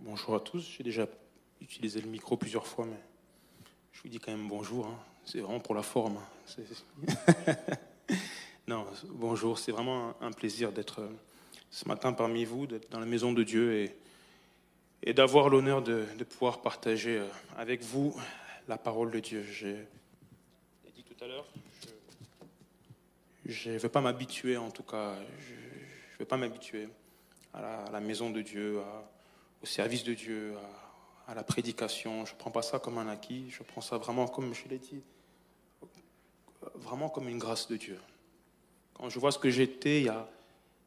[0.00, 0.76] Bonjour à tous.
[0.76, 1.06] J'ai déjà
[1.60, 2.96] utilisé le micro plusieurs fois, mais
[3.92, 4.86] je vous dis quand même bonjour.
[4.86, 4.98] hein.
[5.24, 6.18] C'est vraiment pour la forme.
[6.56, 6.62] hein.
[8.66, 9.58] Non, bonjour.
[9.58, 11.08] C'est vraiment un plaisir d'être euh,
[11.70, 13.90] ce matin parmi vous, d'être dans la maison de Dieu
[15.02, 17.26] et, d'avoir l'honneur de, pouvoir partager euh,
[17.56, 18.14] avec vous
[18.68, 19.42] la parole de Dieu.
[19.42, 19.86] J'ai
[20.94, 21.46] dit tout à l'heure,
[23.46, 26.88] je ne veux pas m'habituer, en tout cas, je ne veux pas m'habituer
[27.54, 29.10] à à la maison de Dieu, à-
[29.62, 30.54] au service de Dieu,
[31.26, 32.24] à, la prédication.
[32.24, 34.78] Je ne prends pas ça comme un acquis, je prends ça vraiment comme, je l'ai
[34.78, 35.02] dit,
[36.74, 37.98] vraiment comme une grâce de Dieu.
[38.94, 40.28] Quand je vois ce que j'étais il y a,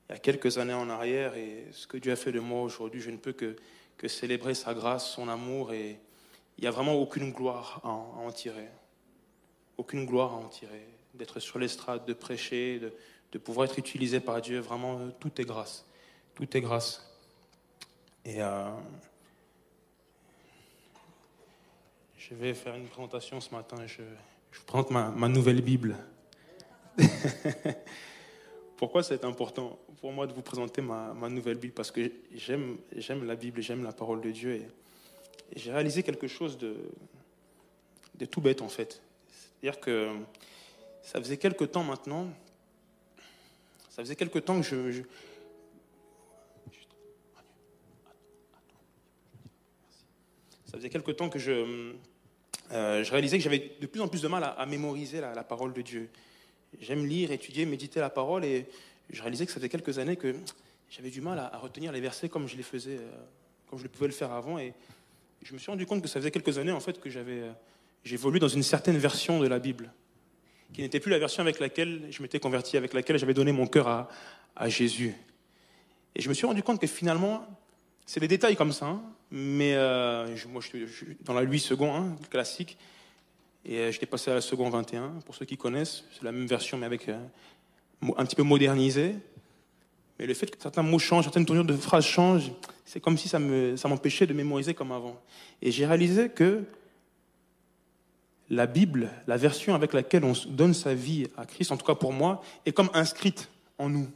[0.09, 2.61] il y a quelques années en arrière et ce que Dieu a fait de moi
[2.63, 3.55] aujourd'hui, je ne peux que,
[4.07, 5.99] célébrer sa grâce, son amour et
[6.58, 8.67] il n'y a vraiment aucune gloire à en, à en tirer.
[9.77, 10.88] Aucune gloire à en tirer.
[11.13, 12.94] D'être sur l'estrade, de prêcher, de,
[13.31, 15.85] de pouvoir être utilisé par Dieu, vraiment, euh, tout est grâce.
[16.35, 17.10] Tout est grâce.
[18.23, 18.70] Et euh,
[22.17, 23.77] je vais faire une présentation ce matin.
[23.88, 25.95] Je, vous présente ma, nouvelle Bible.
[28.77, 31.73] Pourquoi c'est important pour moi de vous présenter ma, nouvelle Bible?
[31.73, 34.55] Parce que j'aime, j'aime la Bible, j'aime la parole de Dieu.
[34.55, 34.67] Et,
[35.55, 36.77] j'ai réalisé quelque chose de,
[38.16, 39.02] de tout bête en fait.
[39.30, 40.16] C'est-à-dire que
[41.02, 42.27] ça faisait quelque temps maintenant,
[43.89, 45.02] ça faisait quelque temps que je-
[50.72, 51.94] ça faisait quelque temps que je,
[52.72, 55.73] euh, je réalisais que j'avais de plus en plus de mal à, mémoriser la, parole
[55.73, 56.09] de Dieu.
[56.80, 58.66] J'aime lire, étudier, méditer la parole et
[59.09, 60.33] je réalisais que ça faisait quelques années que
[60.89, 63.11] j'avais du mal à, retenir les versets comme je les faisais, euh,
[63.69, 64.59] comme je pouvais le faire avant.
[64.59, 64.73] Et
[65.44, 67.52] je me suis rendu compte que ça faisait quelques années en fait que j'avais, euh,
[68.05, 69.92] j'évoluais dans une certaine version de la Bible,
[70.72, 73.67] qui n'était plus la version avec laquelle je m'étais converti, avec laquelle j'avais donné mon
[73.67, 74.09] cœur à,
[74.55, 75.14] à Jésus.
[76.16, 77.45] Et je me suis rendu compte que finalement,
[78.05, 81.41] c'est des détails comme ça, hein, mais euh, je- moi je, suis- je dans la
[81.41, 82.77] 8 secondes, hein, classique,
[83.65, 86.47] et euh, j'étais passé à la seconde 21, pour ceux qui connaissent, c'est la même
[86.47, 87.17] version mais avec euh,
[88.17, 89.15] un petit peu modernisé.
[90.20, 92.52] Mais le fait que certains mots changent, certaines tournures de phrases changent,
[92.86, 95.20] c'est comme si ça me- ça m'empêchait de mémoriser comme avant.
[95.61, 96.64] Et j'ai réalisé que
[98.49, 101.95] la Bible, la version avec laquelle on donne sa vie à Christ, en tout cas
[101.95, 104.08] pour moi, est comme inscrite en nous.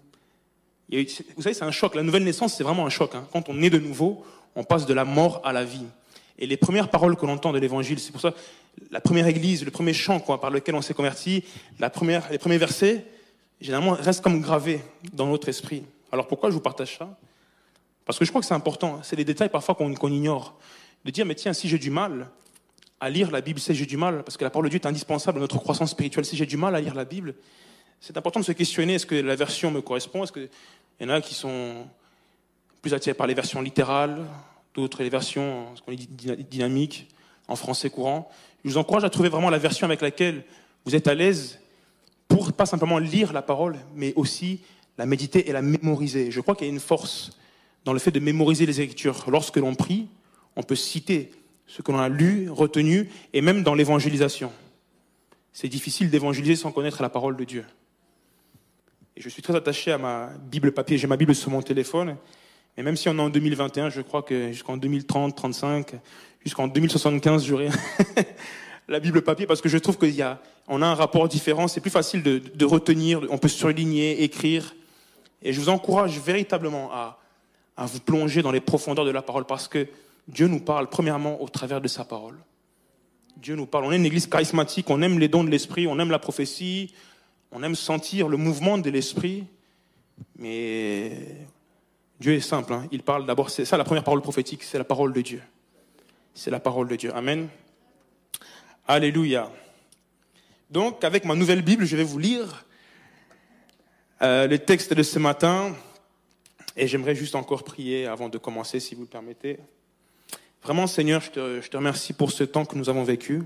[0.92, 1.96] Vous savez, c'est un choc.
[1.96, 3.16] La nouvelle naissance, c'est vraiment un choc.
[3.16, 3.28] hein.
[3.32, 4.24] Quand on est de nouveau,
[4.56, 5.86] on passe de la mort à la vie.
[6.38, 8.34] Et les premières paroles que l'on entend de l'Évangile, c'est pour ça
[8.92, 11.44] la première église, le premier chant par lequel on s'est converti,
[11.80, 13.06] les premiers versets,
[13.62, 14.82] généralement restent comme gravés
[15.14, 15.84] dans notre esprit.
[16.12, 17.18] Alors pourquoi je vous partage ça?
[18.06, 19.00] Parce que je crois que c'est important.
[19.04, 20.58] C'est des détails parfois qu'on qu'on ignore.
[21.06, 22.30] De dire, mais tiens, si j'ai du mal
[23.00, 24.88] à lire la Bible, si j'ai du mal, parce que la parole de Dieu est
[24.88, 27.36] indispensable à notre croissance spirituelle, si j'ai du mal à lire la Bible,
[28.00, 30.24] c'est important de se questionner, est-ce que la version me correspond?
[30.24, 30.50] Est-ce qu'il
[31.02, 31.88] y en a qui sont
[32.86, 34.28] plus attirés par les versions littérales,
[34.76, 37.08] d'autres les versions, ce qu'on dit dyna- dynamiques,
[37.48, 38.30] en français courant
[38.64, 40.44] Je vous encourage à trouver vraiment la version avec laquelle
[40.86, 41.60] vous êtes à l'aise
[42.28, 44.60] pour pas simplement lire la parole, mais aussi
[45.00, 46.30] la méditer et la mémoriser.
[46.30, 47.32] Je crois qu'il y a une force
[47.86, 49.26] dans le fait de mémoriser les Écritures.
[49.30, 50.08] Lorsque l'on prie,
[50.56, 51.32] on peut citer
[51.66, 54.52] ce que l'on a lu, retenu, et même dans l'évangélisation.
[55.54, 57.66] C'est difficile d'évangéliser sans connaître la parole de Dieu.
[59.18, 61.00] Et je suis très attaché à ma Bible papier.
[61.00, 62.18] J'ai ma Bible sur mon téléphone.
[62.78, 65.94] Et même si on est en 2021, je crois que jusqu'en 2030, 35,
[66.44, 67.70] jusqu'en 2075, j'aurai
[68.88, 71.68] la Bible papier parce que je trouve qu'il y a, un rapport différent.
[71.68, 73.22] C'est plus facile de, de retenir.
[73.30, 74.76] On peut surligner, écrire.
[75.42, 77.20] Et je vous encourage véritablement à,
[77.78, 79.88] à vous plonger dans les profondeurs de la parole parce que
[80.28, 82.38] Dieu nous parle premièrement au travers de sa parole.
[83.38, 83.86] Dieu nous parle.
[83.86, 86.94] On est une église charismatique, on aime les dons de l'esprit, on aime la prophétie,
[87.52, 89.46] on aime sentir le mouvement de l'esprit.
[90.38, 91.48] Mais
[92.20, 92.74] Dieu est simple.
[92.74, 92.88] hein.
[92.92, 95.42] Il parle d'abord, c'est ça la première parole prophétique, c'est la parole de Dieu.
[96.34, 97.14] C'est la parole de Dieu.
[97.16, 97.48] Amen.
[98.88, 99.52] Alléluia.
[100.70, 102.66] Donc, avec ma nouvelle Bible, je vais vous lire
[104.22, 105.76] euh, le texte de ce matin.
[106.78, 109.60] Et j'aimerais juste encore prier avant de commencer, si vous le permettez.
[110.62, 113.44] Vraiment, Seigneur, je te, je te remercie pour ce temps que nous avons vécu.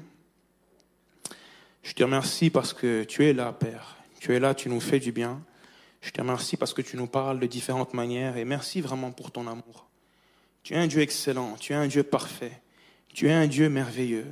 [1.84, 3.98] Je te remercie parce que tu es là, Père.
[4.20, 5.40] Tu es là, tu nous fais du bien.
[6.02, 9.32] Je te remercie parce que tu nous parles de différentes manières et merci vraiment pour
[9.32, 9.88] ton amour.
[10.64, 12.62] Tu es un Dieu excellent, tu es un Dieu parfait,
[13.14, 14.28] tu es un Dieu merveilleux,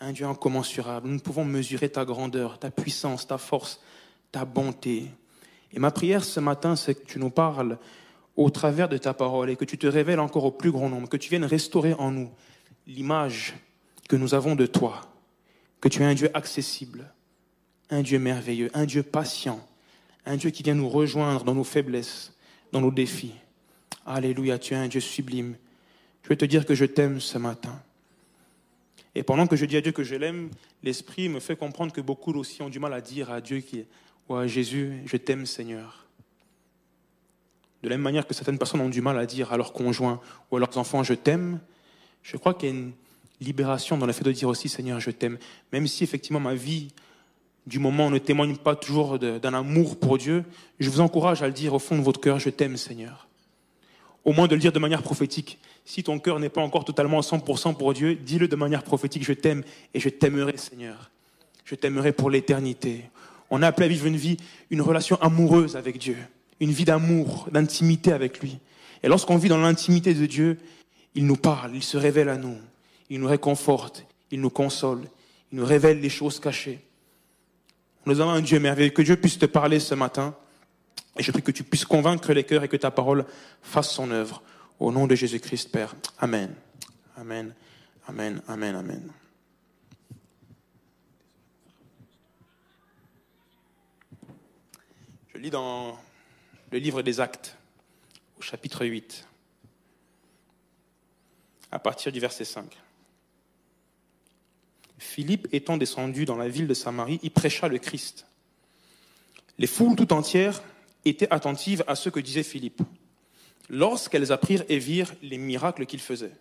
[0.00, 1.08] un Dieu incommensurable.
[1.08, 3.80] Nous pouvons mesurer ta grandeur, ta puissance, ta force,
[4.32, 5.10] ta bonté.
[5.72, 7.78] Et ma prière ce matin, c'est que tu nous parles
[8.36, 11.08] au travers de ta parole et que tu te révèles encore au plus grand nombre,
[11.08, 12.30] que tu viennes restaurer en nous
[12.86, 13.54] l'image
[14.08, 15.00] que nous avons de toi,
[15.80, 17.12] que tu es un Dieu accessible,
[17.90, 19.66] un Dieu merveilleux, un Dieu patient,
[20.26, 22.32] un Dieu qui vient nous rejoindre dans nos faiblesses,
[22.72, 23.34] dans nos défis.
[24.04, 25.56] Alléluia, tu es un Dieu sublime.
[26.22, 27.80] Je vais te dire que je t'aime ce matin.
[29.14, 30.50] Et pendant que je dis à Dieu que je l'aime,
[30.82, 33.62] l'Esprit me fait comprendre que beaucoup aussi ont du mal à dire à Dieu
[34.28, 36.06] ou à Jésus, je t'aime Seigneur.
[37.82, 40.20] De la même manière que certaines personnes ont du mal à dire à leurs conjoints
[40.50, 41.60] ou à leurs enfants, je t'aime,
[42.22, 42.92] je crois qu'il y a une
[43.40, 45.38] libération dans le fait de dire aussi, Seigneur, je t'aime.
[45.72, 46.88] Même si effectivement ma vie
[47.66, 50.44] du moment ne témoigne pas toujours d'un amour pour Dieu,
[50.78, 53.26] je vous encourage à le dire au fond de votre cœur, je t'aime Seigneur.
[54.24, 55.58] Au moins de le dire de manière prophétique.
[55.84, 59.24] Si ton cœur n'est pas encore totalement à 100% pour Dieu, dis-le de manière prophétique,
[59.24, 59.62] je t'aime
[59.94, 61.10] et je t'aimerai Seigneur.
[61.64, 63.04] Je t'aimerai pour l'éternité.
[63.50, 64.36] On a appelé à vivre une vie,
[64.70, 66.16] une relation amoureuse avec Dieu,
[66.60, 68.58] une vie d'amour, d'intimité avec lui.
[69.02, 70.58] Et lorsqu'on vit dans l'intimité de Dieu,
[71.14, 72.56] il nous parle, il se révèle à nous,
[73.10, 75.02] il nous réconforte, il nous console,
[75.52, 76.80] il nous révèle les choses cachées.
[78.06, 78.90] Nous avons un Dieu merveilleux.
[78.90, 80.34] Que Dieu puisse te parler ce matin.
[81.18, 83.26] Et je prie que tu puisses convaincre les cœurs et que ta parole
[83.62, 84.42] fasse son œuvre.
[84.78, 85.94] Au nom de Jésus-Christ, Père.
[86.18, 86.54] Amen.
[87.16, 87.52] Amen.
[88.06, 88.40] Amen.
[88.46, 88.76] Amen.
[88.76, 89.12] Amen.
[95.34, 95.98] Je lis dans
[96.70, 97.56] le livre des Actes,
[98.38, 99.26] au chapitre 8,
[101.72, 102.64] à partir du verset 5.
[104.98, 108.26] Philippe étant descendu dans la ville de Samarie, y prêcha le Christ.
[109.58, 110.62] Les foules tout entières
[111.04, 112.82] étaient attentives à ce que disait Philippe,
[113.68, 116.32] lorsqu'elles apprirent et virent les miracles qu'il faisait.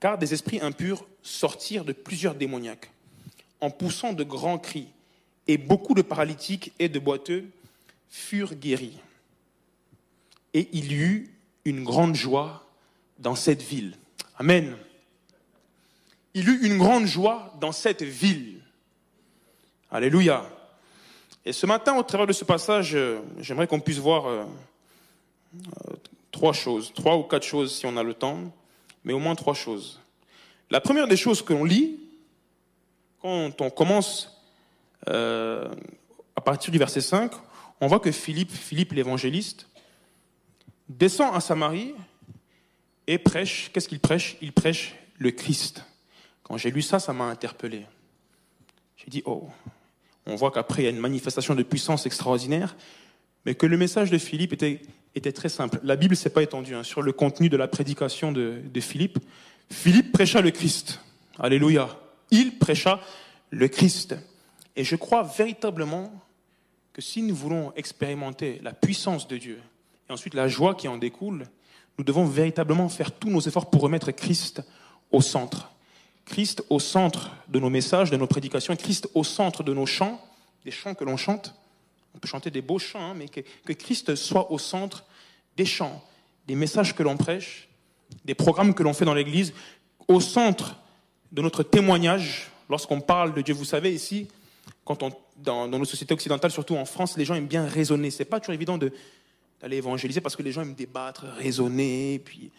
[0.00, 2.90] Car des esprits impurs sortirent de plusieurs démoniaques,
[3.60, 4.88] en poussant de grands cris,
[5.46, 7.44] et beaucoup de paralytiques et de boiteux
[8.10, 8.98] furent guéris.
[10.52, 11.30] Et il y eut
[11.64, 12.66] une grande joie
[13.18, 13.96] dans cette ville.
[14.38, 14.76] Amen
[16.34, 18.60] il eut une grande joie dans cette ville.
[19.90, 20.44] Alléluia.
[21.46, 24.44] Et ce matin, au travers de ce passage, euh, j'aimerais qu'on puisse voir euh,
[25.54, 25.92] euh,
[26.32, 28.52] trois choses, trois ou quatre choses si on a le temps,
[29.04, 30.00] mais au moins trois choses.
[30.70, 32.00] La première des choses que l'on lit,
[33.20, 34.30] quand on commence
[35.06, 37.30] à partir du verset 5,
[37.82, 39.68] on voit que Philippe, Philippe l'évangéliste,
[40.88, 41.94] descend à Samarie
[43.06, 43.70] et prêche.
[43.72, 44.38] Qu'est-ce qu'il prêche?
[44.40, 45.84] Il prêche le Christ.
[46.44, 47.86] Quand j'ai lu ça, ça m'a interpellé.
[48.96, 49.48] J'ai dit, oh,
[50.26, 52.76] on voit qu'après, il y a une manifestation de puissance extraordinaire,
[53.44, 54.80] mais que le message de Philippe était,
[55.14, 55.80] était très simple.
[55.82, 59.18] La Bible s'est pas étendue hein, sur le contenu de la prédication de, de Philippe.
[59.70, 61.00] Philippe prêcha le Christ.
[61.38, 61.88] Alléluia.
[62.30, 63.00] Il prêcha
[63.50, 64.14] le Christ.
[64.76, 66.12] Et je crois véritablement
[66.92, 69.60] que si nous voulons expérimenter la puissance de Dieu
[70.08, 71.46] et ensuite la joie qui en découle,
[71.98, 74.62] nous devons véritablement faire tous nos efforts pour remettre Christ
[75.10, 75.73] au centre.
[76.24, 80.20] Christ au centre de nos messages, de nos prédications, Christ au centre de nos chants,
[80.64, 81.54] des chants que l'on chante.
[82.14, 85.04] On peut chanter des beaux chants, hein, mais que, Christ soit au centre
[85.56, 86.02] des chants,
[86.46, 87.68] des messages que l'on prêche,
[88.24, 89.52] des programmes que l'on fait dans l'Église,
[90.08, 90.76] au centre
[91.32, 93.54] de notre témoignage lorsqu'on parle de Dieu.
[93.54, 94.28] Vous savez, ici,
[94.84, 98.10] quand on, dans, dans nos sociétés occidentales, surtout en France, les gens aiment bien raisonner.
[98.10, 102.50] C'est pas toujours évident d'aller évangéliser parce que les gens aiment débattre, raisonner, puis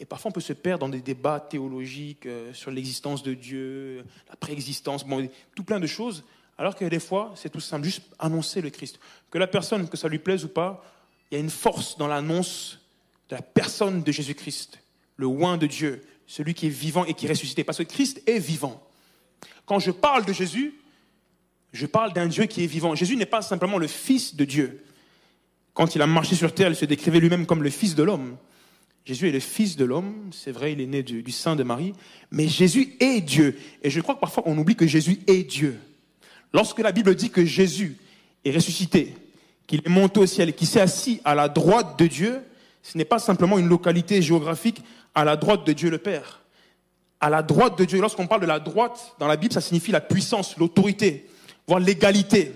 [0.00, 4.02] et parfois, on peut se perdre dans des débats théologiques euh, sur l'existence de Dieu,
[4.30, 6.24] la préexistence, bon, tout plein de choses,
[6.56, 8.98] alors que des fois, c'est tout simple, juste annoncer le Christ.
[9.30, 10.82] Que la personne, que ça lui plaise ou pas,
[11.30, 12.80] il y a une force dans l'annonce
[13.28, 14.80] de la personne de Jésus-Christ,
[15.16, 18.22] le oint de Dieu, celui qui est vivant et qui est ressuscité, parce que Christ
[18.26, 18.82] est vivant.
[19.66, 20.80] Quand je parle de Jésus,
[21.74, 22.94] je parle d'un Dieu qui est vivant.
[22.94, 24.82] Jésus n'est pas simplement le Fils de Dieu.
[25.74, 28.38] Quand il a marché sur terre, il se décrivait lui-même comme le Fils de l'homme.
[29.04, 31.94] Jésus est le Fils de l'homme, c'est vrai, il est né du, sein de Marie,
[32.30, 33.58] mais Jésus est Dieu.
[33.82, 35.78] Et je crois que parfois on oublie que Jésus est Dieu.
[36.52, 37.96] Lorsque la Bible dit que Jésus
[38.44, 39.14] est ressuscité,
[39.66, 42.40] qu'il est monté au ciel qu'il s'est assis à la droite de Dieu,
[42.82, 44.82] ce n'est pas simplement une localité géographique
[45.14, 46.42] à la droite de Dieu le Père.
[47.20, 49.92] À la droite de Dieu, lorsqu'on parle de la droite dans la Bible, ça signifie
[49.92, 51.28] la puissance, l'autorité,
[51.66, 52.52] voire l'égalité.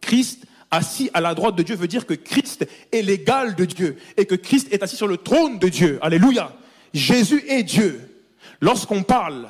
[0.00, 3.96] Christ assis à la droite de Dieu veut dire que Christ est l'égal de Dieu
[4.16, 5.98] et que Christ est assis sur le trône de Dieu.
[6.02, 6.52] Alléluia.
[6.92, 8.24] Jésus est Dieu.
[8.60, 9.48] Lorsqu'on parle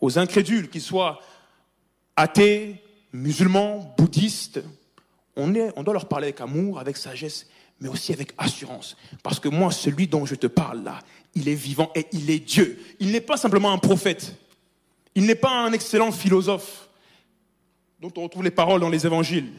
[0.00, 1.20] aux incrédules, qu'ils soient
[2.16, 2.82] athées,
[3.12, 4.62] musulmans, bouddhistes,
[5.36, 5.48] on,
[5.82, 7.46] doit leur parler avec amour, avec sagesse,
[7.80, 8.96] mais aussi avec assurance.
[9.22, 10.98] Parce que moi, celui dont je te parle là,
[11.34, 12.78] il est vivant et il est Dieu.
[12.98, 14.34] Il n'est pas simplement un prophète.
[15.14, 16.88] Il n'est pas un excellent philosophe
[18.00, 19.52] dont on retrouve les paroles dans les évangiles.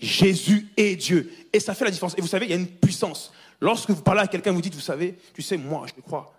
[0.00, 1.32] Jésus est Dieu.
[1.52, 2.14] Et ça fait la différence.
[2.18, 3.32] Et vous savez, il y a une puissance.
[3.60, 6.34] Lorsque vous parlez à quelqu'un, vous dites, vous savez, tu sais, moi, je crois,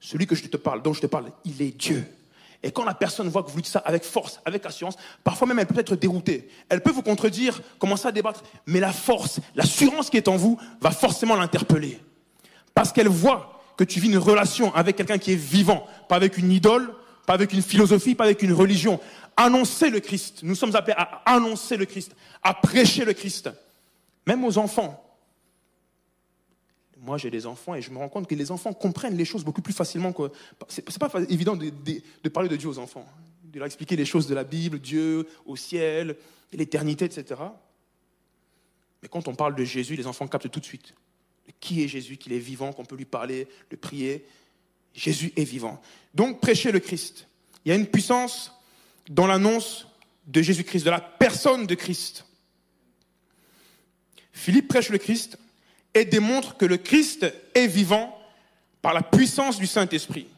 [0.00, 2.04] celui que je te parle, dont je te parle, il est Dieu.
[2.62, 5.58] Et quand la personne voit que vous dites ça avec force, avec assurance, parfois même
[5.58, 6.48] elle peut être déroutée.
[6.68, 10.58] Elle peut vous contredire, commencer à débattre, mais la force, l'assurance qui est en vous
[10.80, 12.00] va forcément l'interpeller.
[12.74, 16.38] Parce qu'elle voit que tu vis une relation avec quelqu'un qui est vivant, pas avec
[16.38, 16.92] une idole,
[17.26, 19.00] pas avec une philosophie, pas avec une religion.
[19.36, 20.42] Annoncer le Christ.
[20.42, 23.50] Nous sommes appelés à annoncer le Christ, à prêcher le Christ.
[24.26, 25.02] Même aux enfants.
[26.98, 29.44] Moi, j'ai des enfants et je me rends compte que les enfants comprennent les choses
[29.44, 30.12] beaucoup plus facilement.
[30.12, 30.30] Que...
[30.68, 33.06] C'est pas évident de, de, parler de Dieu aux enfants,
[33.44, 36.16] de leur expliquer les choses de la Bible, Dieu, au ciel,
[36.52, 37.40] l'éternité, etc.
[39.02, 40.94] Mais quand on parle de Jésus, les enfants captent tout de suite.
[41.60, 44.26] Qui est Jésus, qu'il est vivant, qu'on peut lui parler, le prier.
[44.96, 45.80] Jésus est vivant.
[46.14, 47.28] Donc, prêcher le Christ.
[47.64, 48.52] Il y a une puissance
[49.08, 49.86] dans l'annonce
[50.26, 52.24] de Jésus-Christ, de la personne de Christ.
[54.32, 55.38] Philippe prêche le Christ
[55.94, 58.18] et démontre que le Christ est vivant
[58.82, 60.28] par la puissance du Saint-Esprit.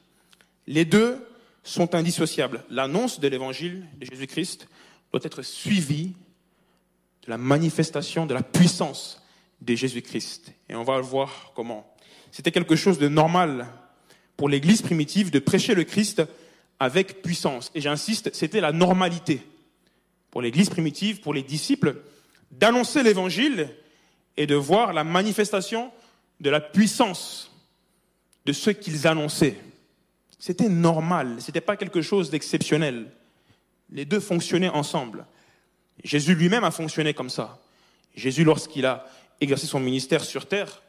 [0.66, 1.26] Les deux
[1.62, 2.64] sont indissociables.
[2.70, 4.68] L'annonce de l'évangile de Jésus-Christ
[5.12, 6.14] doit être suivie
[7.24, 9.22] de la manifestation de la puissance
[9.60, 10.52] de Jésus-Christ.
[10.68, 11.94] Et on va voir comment.
[12.30, 13.66] C'était quelque chose de normal
[14.38, 16.22] pour l'Église primitive de prêcher le Christ
[16.78, 17.70] avec puissance.
[17.74, 19.42] Et j'insiste, c'était la normalité
[20.30, 21.96] pour l'Église primitive, pour les disciples,
[22.52, 23.68] d'annoncer l'Évangile
[24.36, 25.90] et de voir la manifestation
[26.40, 27.50] de la puissance
[28.46, 29.58] de ce qu'ils annonçaient.
[30.38, 33.10] C'était normal, ce n'était pas quelque chose d'exceptionnel.
[33.90, 35.26] Les deux fonctionnaient ensemble.
[36.04, 37.58] Jésus lui-même a fonctionné comme ça.
[38.14, 39.04] Jésus, lorsqu'il a
[39.40, 40.80] exercé son ministère sur terre,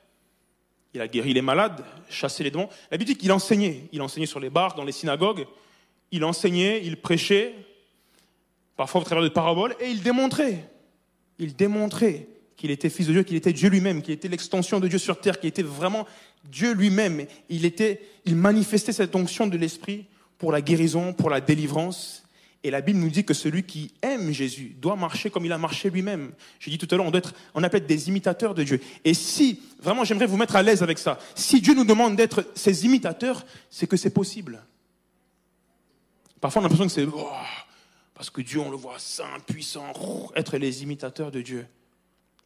[0.94, 2.70] il a guéri les malades, chassé les démons.
[2.90, 3.84] La Bible dit qu'il enseignait.
[3.92, 5.46] Il enseignait sur les bars, dans les synagogues.
[6.12, 7.54] Il enseignait, il prêchait,
[8.76, 10.68] parfois au travers de paraboles, et il démontrait.
[11.38, 12.28] Il démontrait
[12.58, 15.20] qu'il était fils de Dieu, qu'il était Dieu lui-même, qu'il était l'extension de Dieu sur
[15.20, 16.08] terre, qu'il était vraiment
[16.44, 17.26] Dieu lui-même.
[17.50, 20.06] Il, était, il manifestait cette onction de l'Esprit
[20.38, 22.24] pour la guérison, pour la délivrance.
[22.64, 25.58] Et la Bible nous dit que celui qui aime Jésus doit marcher comme il a
[25.58, 26.32] marché lui-même.
[26.60, 28.82] J'ai dit tout à l'heure, on doit être, on appelle des imitateurs de Dieu.
[29.06, 31.20] Et si, vraiment, j'aimerais vous mettre à l'aise avec ça.
[31.36, 34.62] Si Dieu nous demande d'être ses imitateurs, c'est que c'est possible.
[36.42, 37.30] Parfois, on a l'impression que c'est, oh,
[38.14, 39.94] parce que Dieu, on le voit saint, puissant,
[40.36, 41.66] être les imitateurs de Dieu.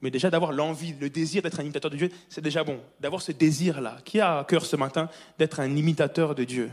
[0.01, 2.79] Mais déjà d'avoir l'envie, le désir d'être un imitateur de Dieu, c'est déjà bon.
[2.99, 3.97] D'avoir ce désir-là.
[4.05, 6.71] Qui a à cœur ce matin d'être un imitateur de Dieu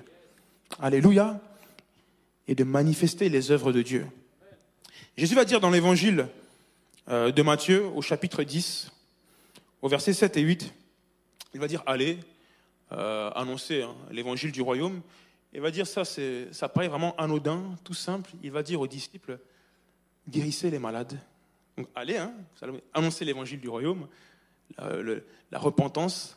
[0.79, 1.41] Alléluia.
[2.51, 4.07] Et de manifester les œuvres de Dieu.
[5.17, 6.27] Jésus va dire dans l'évangile
[7.09, 8.91] euh, de Matthieu, au chapitre 10,
[9.83, 10.75] au verset 7 et 8,
[11.55, 12.19] il va dire Allez,
[12.93, 15.01] euh, annoncer hein, l'évangile du royaume.
[15.53, 18.31] Il va dire ça, ça paraît vraiment anodin, tout simple.
[18.43, 19.39] Il va dire aux disciples
[20.29, 21.19] Guérissez les malades
[21.81, 22.35] donc allez, hein,
[22.93, 24.07] annoncer l'évangile du royaume,
[24.77, 26.37] la, repentance,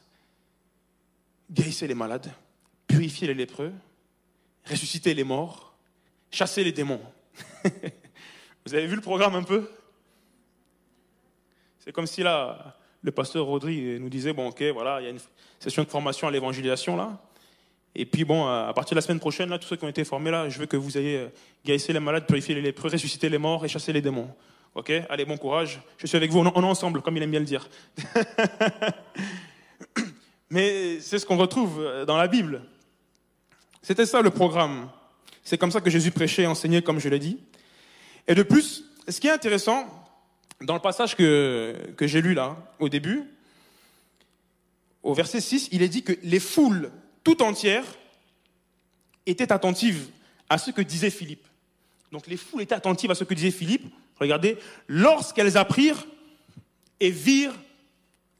[1.52, 2.32] guérissez les malades,
[2.88, 3.74] purifiez les lépreux,
[4.66, 5.73] ressuscitez les morts,
[6.34, 7.02] chassez les démons.
[8.66, 9.70] Vous avez vu le programme un peu?
[11.80, 15.12] C'est comme si là, le pasteur Rodri nous disait, bon ok, voilà, il y a
[15.12, 15.20] une
[15.60, 17.22] session de formation à l'évangélisation là.
[17.96, 20.04] Et puis bon, à partir de la semaine prochaine, là, tous ceux qui ont été
[20.04, 21.28] formés là, je veux que vous ayez
[21.64, 24.34] guérissé les malades, purifié les lépreux, ressuscité les morts et chassé les démons.
[24.74, 24.92] Ok?
[25.10, 25.80] Allez, bon courage.
[26.00, 26.40] Je suis avec vous.
[26.40, 27.70] On est ensemble, comme il aime bien le dire.
[30.50, 32.64] Mais c'est ce qu'on retrouve dans la Bible.
[33.84, 34.90] C'était ça le programme.
[35.44, 37.40] C'est comme ça que Jésus prêchait et enseignait, comme je l'ai dit.
[38.28, 39.88] Et de plus, ce qui est intéressant,
[40.62, 43.24] dans le passage que, que j'ai lu là, au début,
[45.02, 46.92] au verset 6, il est dit que les foules
[47.24, 47.86] tout entières
[49.26, 50.08] étaient attentives
[50.50, 51.46] à ce que disait Philippe.
[52.12, 54.58] Donc les foules étaient attentives à ce que disait Philippe Regardez,
[54.88, 56.06] lorsqu'elles apprirent
[57.00, 57.56] et virent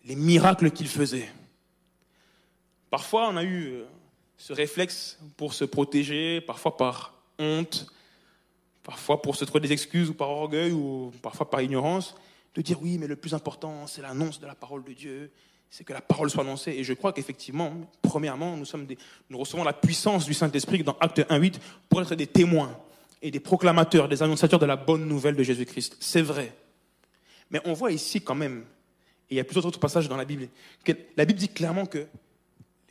[0.06, 1.30] les miracles qu'il faisait.
[2.90, 3.84] Parfois, on a eu euh,
[4.44, 7.88] ce réflexe pour se protéger, parfois par honte,
[8.84, 12.14] parfois pour se trouver des excuses ou par orgueil ou parfois par ignorance,
[12.54, 15.32] de dire oui, mais le plus important, c'est l'annonce de la parole de Dieu,
[15.70, 16.72] c'est que la parole soit annoncée.
[16.72, 17.72] Et je crois qu'effectivement,
[18.02, 21.56] premièrement, nous, recevons la puissance du Saint-Esprit dans Acte 1.8
[21.88, 22.78] pour être des témoins
[23.22, 25.96] et des proclamateurs, des annonciateurs de la bonne nouvelle de Jésus-Christ.
[26.02, 26.54] C'est vrai.
[27.50, 28.66] Mais on voit ici quand même,
[29.30, 30.50] et il y a plusieurs autres passages dans la Bible,
[30.84, 32.08] que la Bible dit clairement que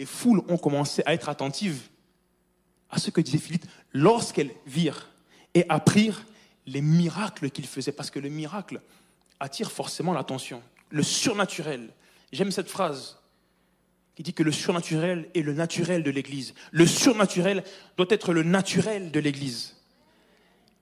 [0.02, 1.82] les foules ont commencé à être attentives
[2.90, 5.08] à ce que disait Philippe lorsqu'elles virent
[5.54, 6.26] et apprirent
[6.66, 7.92] les miracles qu'il faisait.
[7.92, 8.80] Parce que le miracle
[9.38, 10.60] attire forcément l'attention.
[10.90, 11.88] Le surnaturel.
[12.32, 13.20] J'aime cette phrase
[14.16, 16.52] qui dit que le surnaturel est le naturel de l'Église.
[16.72, 17.62] Le surnaturel
[17.96, 19.76] doit être le naturel de l'Église.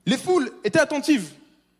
[0.07, 1.31] Les foules étaient attentives.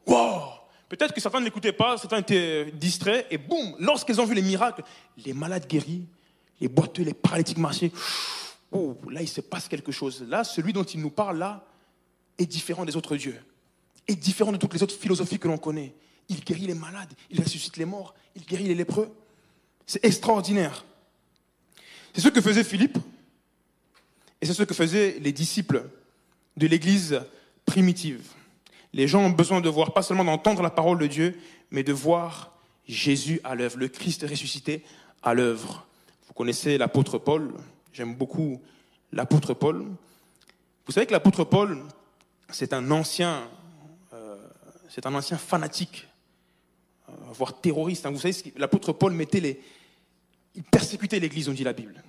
[0.05, 0.43] Wow
[0.89, 4.43] Peut-être que certains ne l'écoutaient pas, certains étaient distraits, et boum, lorsqu'ils ont vu les
[4.43, 4.83] miracles,
[5.25, 6.05] les malades guéris,
[6.61, 7.91] les boiteux, les paralytiques marchaient,
[8.71, 10.23] oh, là il se passe quelque chose.
[10.29, 11.65] Là, celui dont il nous parle là
[12.37, 13.37] est différent des autres dieux,
[14.07, 15.93] est différent de toutes les autres philosophies que l'on connaît.
[16.29, 19.11] Il guérit les malades, il ressuscite les morts, il guérit les lépreux.
[19.85, 20.85] C'est extraordinaire.
[22.13, 22.97] C'est ce que faisait Philippe
[24.39, 25.89] et c'est ce que faisaient les disciples
[26.57, 27.21] de l'Église
[27.65, 28.21] primitive.
[28.93, 31.39] Les gens ont besoin de voir, pas seulement d'entendre la parole de Dieu,
[31.71, 34.83] mais de voir Jésus à l'œuvre, le Christ ressuscité
[35.23, 35.87] à l'œuvre.
[36.31, 37.51] Vous connaissez l'apôtre Paul,
[37.91, 38.61] j'aime beaucoup
[39.11, 39.85] l'apôtre Paul.
[40.85, 41.83] Vous savez que l'apôtre Paul,
[42.49, 43.49] c'est un ancien,
[44.13, 44.37] euh,
[44.87, 46.07] c'est un ancien fanatique,
[47.09, 48.05] euh, voire terroriste.
[48.05, 48.11] Hein.
[48.11, 49.59] Vous savez, l'apôtre Paul mettait les,
[50.55, 52.01] il persécutait l'Église, on dit la Bible.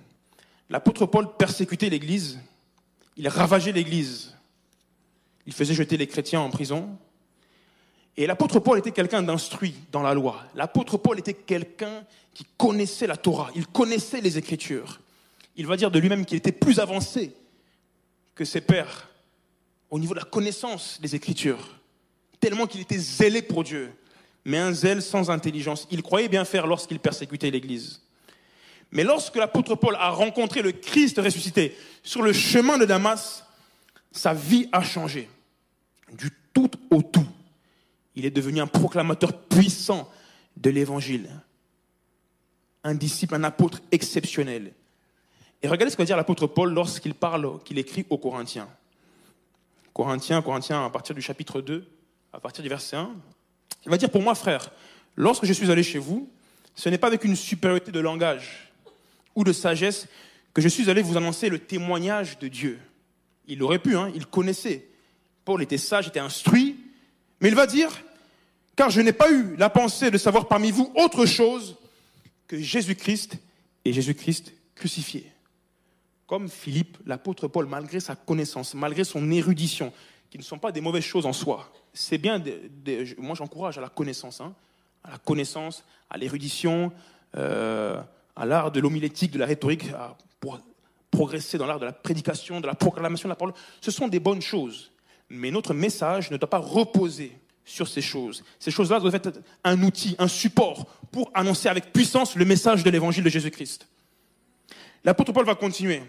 [0.69, 2.39] L'apôtre Paul persécutait l'Église,
[3.17, 4.37] il ravageait l'Église,
[5.45, 6.97] il faisait jeter les chrétiens en prison.
[8.15, 10.43] Et l'apôtre Paul était quelqu'un d'instruit dans la loi.
[10.55, 12.03] L'apôtre Paul était quelqu'un
[12.33, 14.99] qui connaissait la Torah, il connaissait les Écritures.
[15.55, 17.35] Il va dire de lui-même qu'il était plus avancé
[18.35, 19.09] que ses pères
[19.91, 21.79] au niveau de la connaissance des Écritures,
[22.39, 23.91] tellement qu'il était zélé pour Dieu,
[24.45, 25.87] mais un zèle sans intelligence.
[25.91, 28.01] Il croyait bien faire lorsqu'il persécutait l'Église.
[28.91, 33.45] Mais lorsque l'apôtre Paul a rencontré le Christ ressuscité sur le chemin de Damas,
[34.11, 35.29] sa vie a changé.
[36.11, 37.25] Du tout au tout.
[38.15, 40.09] Il est devenu un proclamateur puissant
[40.57, 41.29] de l'évangile.
[42.83, 44.73] Un disciple, un apôtre exceptionnel.
[45.61, 48.67] Et regardez ce que va dire l'apôtre Paul lorsqu'il parle, qu'il écrit aux Corinthiens.
[49.93, 51.87] Corinthiens, Corinthiens, à partir du chapitre 2,
[52.33, 53.11] à partir du verset 1.
[53.85, 54.71] Il va dire, pour moi, frère,
[55.15, 56.29] lorsque je suis allé chez vous,
[56.75, 58.71] ce n'est pas avec une supériorité de langage
[59.35, 60.07] ou de sagesse
[60.53, 62.79] que je suis allé vous annoncer le témoignage de Dieu.
[63.47, 64.87] Il aurait pu, hein, il connaissait.
[65.45, 66.72] Paul était sage, était instruit,
[67.43, 67.91] mais il va dire,
[68.77, 71.75] car je n'ai pas eu la pensée de savoir parmi vous autre chose
[72.47, 73.37] que Jésus-Christ
[73.83, 75.29] et Jésus-Christ crucifié.
[76.25, 79.91] Comme Philippe, l'apôtre Paul, malgré sa connaissance, malgré son érudition,
[80.29, 82.41] qui ne sont pas des mauvaises choses en soi, c'est bien,
[83.17, 84.55] moi j'encourage à la connaissance, hein,
[85.03, 86.93] à la connaissance, à l'érudition,
[87.35, 88.01] euh,
[88.37, 89.91] à l'art de l'homilétique, de la rhétorique,
[90.39, 90.61] pour
[91.11, 93.53] progresser dans l'art de la prédication, de la proclamation de la parole.
[93.81, 94.92] Ce sont des bonnes choses.
[95.29, 98.43] Mais notre message ne doit pas reposer sur ces choses.
[98.59, 102.89] Ces choses-là doivent être un outil, un support pour annoncer avec puissance le message de
[102.89, 103.87] l'évangile de Jésus-Christ.
[105.03, 106.01] L'apôtre Paul va continuer.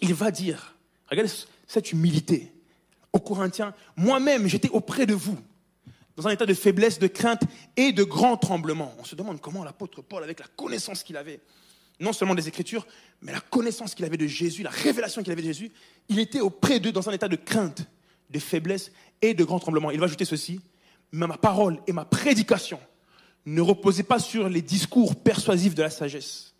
[0.00, 0.76] Il va dire,
[1.08, 1.32] regardez
[1.66, 2.52] cette humilité.
[3.12, 5.38] Aux Corinthiens, moi-même, j'étais auprès de vous
[6.16, 7.42] dans un état de faiblesse, de crainte
[7.76, 8.94] et de grand tremblement.
[8.98, 11.40] On se demande comment l'apôtre Paul, avec la connaissance qu'il avait,
[11.98, 12.86] non seulement des Écritures,
[13.22, 15.72] mais la connaissance qu'il avait de Jésus, la révélation qu'il avait de Jésus,
[16.08, 17.82] il était auprès d'eux dans un état de crainte,
[18.30, 19.90] de faiblesse et de grand tremblement.
[19.90, 20.60] Il va ajouter ceci,
[21.12, 22.80] mais ma parole et ma prédication
[23.46, 26.54] ne reposaient pas sur les discours persuasifs de la sagesse,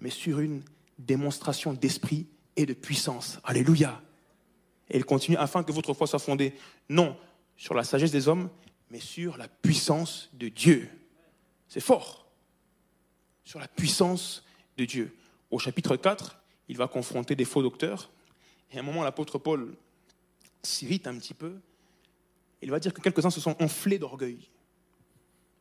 [0.00, 0.62] mais sur une
[0.98, 3.38] démonstration d'esprit et de puissance.
[3.44, 4.02] Alléluia.
[4.90, 6.54] Et il continue, afin que votre foi soit fondée,
[6.88, 7.16] non
[7.56, 8.48] sur la sagesse des hommes,
[8.90, 10.88] mais sur la puissance de Dieu.
[11.68, 12.26] C'est fort.
[13.44, 14.44] Sur la puissance
[14.76, 15.14] de Dieu.
[15.50, 18.10] Au chapitre 4, il va confronter des faux docteurs.
[18.70, 19.74] Et à un moment, l'apôtre Paul
[20.62, 21.54] s'irrite un petit peu.
[22.62, 24.38] Il va dire que quelques-uns se sont enflés d'orgueil.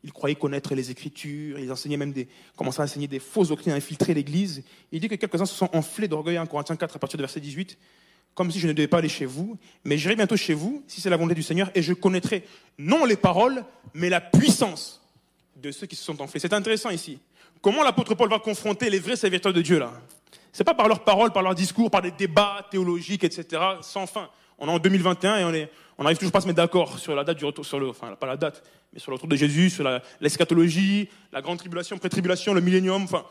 [0.03, 3.73] Ils croyaient connaître les Écritures, ils enseignaient même des, commençaient à enseigner des fausses doctrines,
[3.73, 4.63] à infiltrer l'Église.
[4.91, 7.39] Il dit que quelques-uns se sont enflés d'orgueil, en Corinthiens 4, à partir du verset
[7.39, 7.77] 18
[8.37, 11.01] comme si je ne devais pas aller chez vous, mais j'irai bientôt chez vous, si
[11.01, 12.45] c'est la volonté du Seigneur, et je connaîtrai
[12.77, 15.01] non les paroles, mais la puissance
[15.55, 16.39] de ceux qui se sont enflés.
[16.39, 17.17] C'est intéressant ici.
[17.63, 19.91] Comment l'apôtre Paul va confronter les vrais serviteurs de Dieu là?
[20.51, 23.61] C'est pas par leurs paroles, par leurs discours, par des débats théologiques, etc.
[23.81, 24.29] Sans fin.
[24.57, 27.15] On est en 2021 et on est, n'arrive toujours pas à se mettre d'accord sur
[27.15, 29.35] la date du retour, sur le, enfin pas la date, mais sur le retour de
[29.35, 29.87] Jésus, sur
[30.19, 33.03] l'eschatologie, la, grande tribulation, pré-tribulation, le millénium.
[33.03, 33.23] Enfin,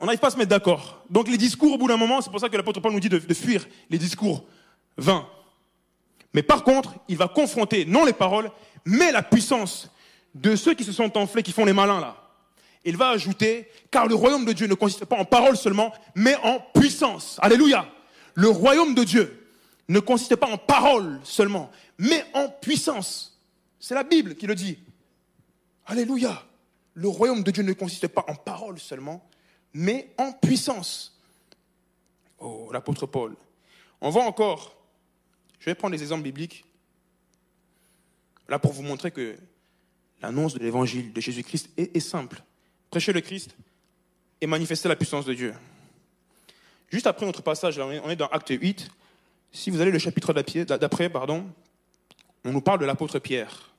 [0.00, 1.04] on n'arrive pas à se mettre d'accord.
[1.10, 3.08] Donc les discours, au bout d'un moment, c'est pour ça que l'apôtre Paul nous dit
[3.08, 4.44] de, fuir les discours
[4.96, 5.26] vains.
[6.34, 8.50] Mais par contre, il va confronter non les paroles,
[8.84, 9.90] mais la puissance
[10.34, 12.25] de ceux qui se sont enflés, qui font les malins là.
[12.86, 16.36] Il va ajouter, car le royaume de Dieu ne consiste pas en paroles seulement, mais
[16.36, 17.38] en puissance.
[17.42, 17.86] Alléluia.
[18.34, 19.48] Le royaume de Dieu
[19.88, 23.38] ne consiste pas en paroles seulement, mais en puissance.
[23.78, 24.78] C'est la Bible qui le dit.
[25.84, 26.42] Alléluia.
[26.94, 29.28] Le royaume de Dieu ne consiste pas en paroles seulement,
[29.74, 31.20] mais en puissance.
[32.38, 33.34] Oh, l'apôtre Paul.
[34.00, 34.76] On voit encore,
[35.58, 36.64] je vais prendre des exemples bibliques,
[38.48, 39.36] là pour vous montrer que
[40.22, 42.42] l'annonce de l'évangile de Jésus-Christ est, simple.
[42.90, 43.56] Prêcher le Christ
[44.40, 45.54] et manifester la puissance de Dieu.
[46.90, 48.88] Juste après notre passage, on est dans Acte 8.
[49.52, 51.46] Si vous allez le chapitre d'après, pardon,
[52.44, 53.74] on nous parle de l'apôtre Pierre.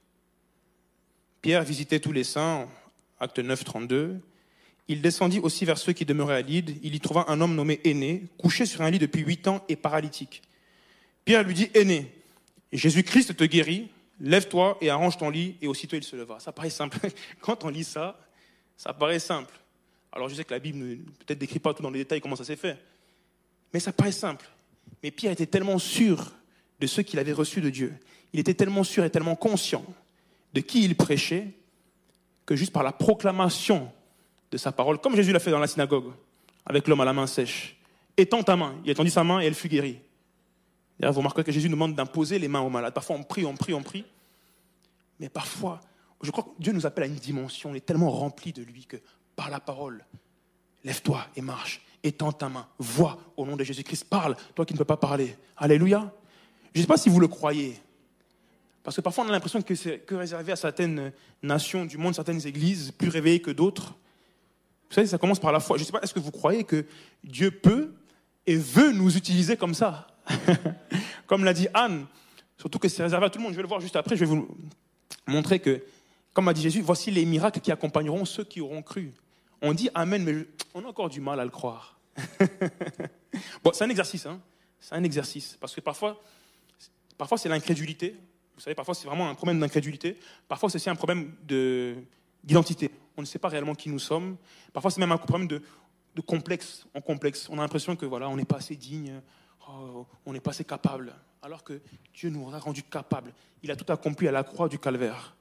[1.41, 2.67] Pierre visitait tous les saints,
[3.19, 4.19] acte 9, 32.
[4.89, 6.77] Il descendit aussi vers ceux qui demeuraient à Lydde.
[6.81, 9.75] Il y trouva un homme nommé Aîné, couché sur un lit depuis huit ans et
[9.75, 10.41] paralytique.
[11.25, 12.11] Pierre lui dit, Aîné,
[12.71, 13.89] Jésus-Christ te guérit,
[14.19, 15.55] lève-toi et arrange ton lit.
[15.61, 16.39] Et aussitôt il se leva.
[16.39, 16.97] Ça paraît simple.
[17.41, 18.19] Quand on lit ça,
[18.77, 19.53] ça paraît simple.
[20.11, 22.35] Alors je sais que la Bible ne peut-être décrit pas tout dans les détails comment
[22.35, 22.77] ça s'est fait.
[23.73, 24.47] Mais ça paraît simple.
[25.03, 26.31] Mais Pierre était tellement sûr
[26.79, 27.93] de ce qu'il avait reçu de Dieu.
[28.33, 29.83] Il était tellement sûr et tellement conscient
[30.53, 31.49] de qui il prêchait
[32.45, 33.91] que juste par la proclamation
[34.51, 36.13] de sa parole, comme Jésus l'a fait dans la synagogue,
[36.65, 37.77] avec l'homme à la main sèche,
[38.15, 39.99] étend ta main, il a tendu sa main et elle fut guérie.
[40.99, 42.93] D'ailleurs, vous remarquerez que Jésus nous demande d'imposer les mains aux malades.
[42.93, 44.05] Parfois, on prie, on prie, on prie.
[45.19, 45.79] Mais parfois,
[46.21, 47.71] je crois que Dieu nous appelle à une dimension.
[47.71, 48.97] On est tellement rempli de lui que
[49.35, 50.03] par la parole,
[50.83, 51.81] lève-toi et marche.
[52.03, 52.67] Étends ta main.
[52.79, 54.05] Vois au nom de Jésus-Christ.
[54.05, 55.35] Parle, toi qui ne peux pas parler.
[55.57, 56.11] Alléluia.
[56.73, 57.79] Je ne sais pas si vous le croyez.
[58.83, 61.11] Parce que parfois, on a l'impression que c'est réservé à certaines
[61.43, 63.95] nations du monde, certaines églises plus réveillées que d'autres.
[64.89, 65.77] Vous savez, ça commence par la foi.
[65.77, 66.85] Je ne sais pas, est-ce que vous croyez que
[67.23, 67.93] Dieu peut
[68.45, 70.07] et veut nous utiliser comme ça
[71.27, 72.05] Comme l'a dit Anne,
[72.57, 73.51] surtout que c'est réservé à tout le monde.
[73.51, 74.15] Je vais le voir juste après.
[74.15, 74.47] Je vais vous
[75.27, 75.83] montrer que,
[76.37, 79.11] comme a dit Jésus, voici les miracles qui accompagneront ceux qui auront cru.
[79.59, 80.45] On dit Amen, mais
[80.75, 81.97] on a encore du mal à le croire.
[83.63, 84.39] bon, c'est un exercice, hein.
[84.79, 85.57] C'est un exercice.
[85.59, 86.21] Parce que parfois,
[87.17, 88.15] parfois c'est l'incrédulité.
[88.53, 90.15] Vous savez, parfois c'est vraiment un problème d'incrédulité.
[90.47, 91.33] Parfois c'est aussi un problème
[92.43, 92.91] d'identité.
[93.17, 94.37] On ne sait pas réellement qui nous sommes.
[94.73, 95.63] Parfois c'est même un problème de,
[96.21, 96.85] complexe.
[96.93, 97.49] On complexe.
[97.49, 99.23] On a l'impression que voilà, on n'est pas assez digne.
[99.67, 101.15] Oh, on n'est pas assez capable.
[101.41, 101.81] Alors que
[102.13, 103.33] Dieu nous a rendu capables.
[103.63, 105.35] Il a tout accompli à la croix du calvaire.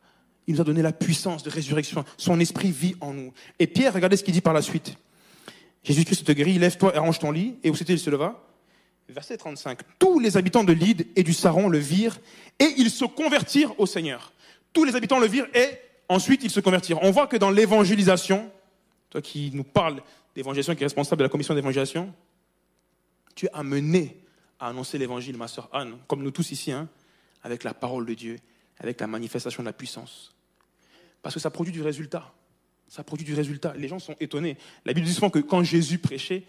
[0.46, 2.04] Il nous a donné la puissance de résurrection.
[2.16, 3.32] Son esprit vit en nous.
[3.58, 4.96] Et Pierre, regardez ce qu'il dit par la suite.
[5.82, 7.56] Jésus-Christ te guérit, lève-toi et range ton lit.
[7.62, 8.42] Et où c'était, il se leva?
[9.08, 9.78] Verset 35.
[9.98, 12.18] Tous les habitants de Lyd et du Saron le virent
[12.58, 14.32] et ils se convertirent au Seigneur.
[14.72, 15.78] Tous les habitants le virent et
[16.08, 17.02] ensuite ils se convertirent.
[17.02, 18.50] On voit que dans l'évangélisation,
[19.10, 20.02] toi qui nous parles
[20.34, 22.12] d'évangélisation, qui est responsable de la commission d'évangélisation,
[23.34, 24.16] tu es amené
[24.58, 26.88] à annoncer l'évangile, ma sœur Anne, comme nous tous ici, hein,
[27.42, 28.38] avec la parole de Dieu,
[28.78, 30.34] avec la manifestation de la puissance.
[31.26, 32.32] Parce que ça produit du résultat.
[32.86, 33.74] Ça produit du résultat.
[33.76, 34.56] Les gens sont étonnés.
[34.84, 36.44] La Bible dit souvent que quand Jésus prêchait,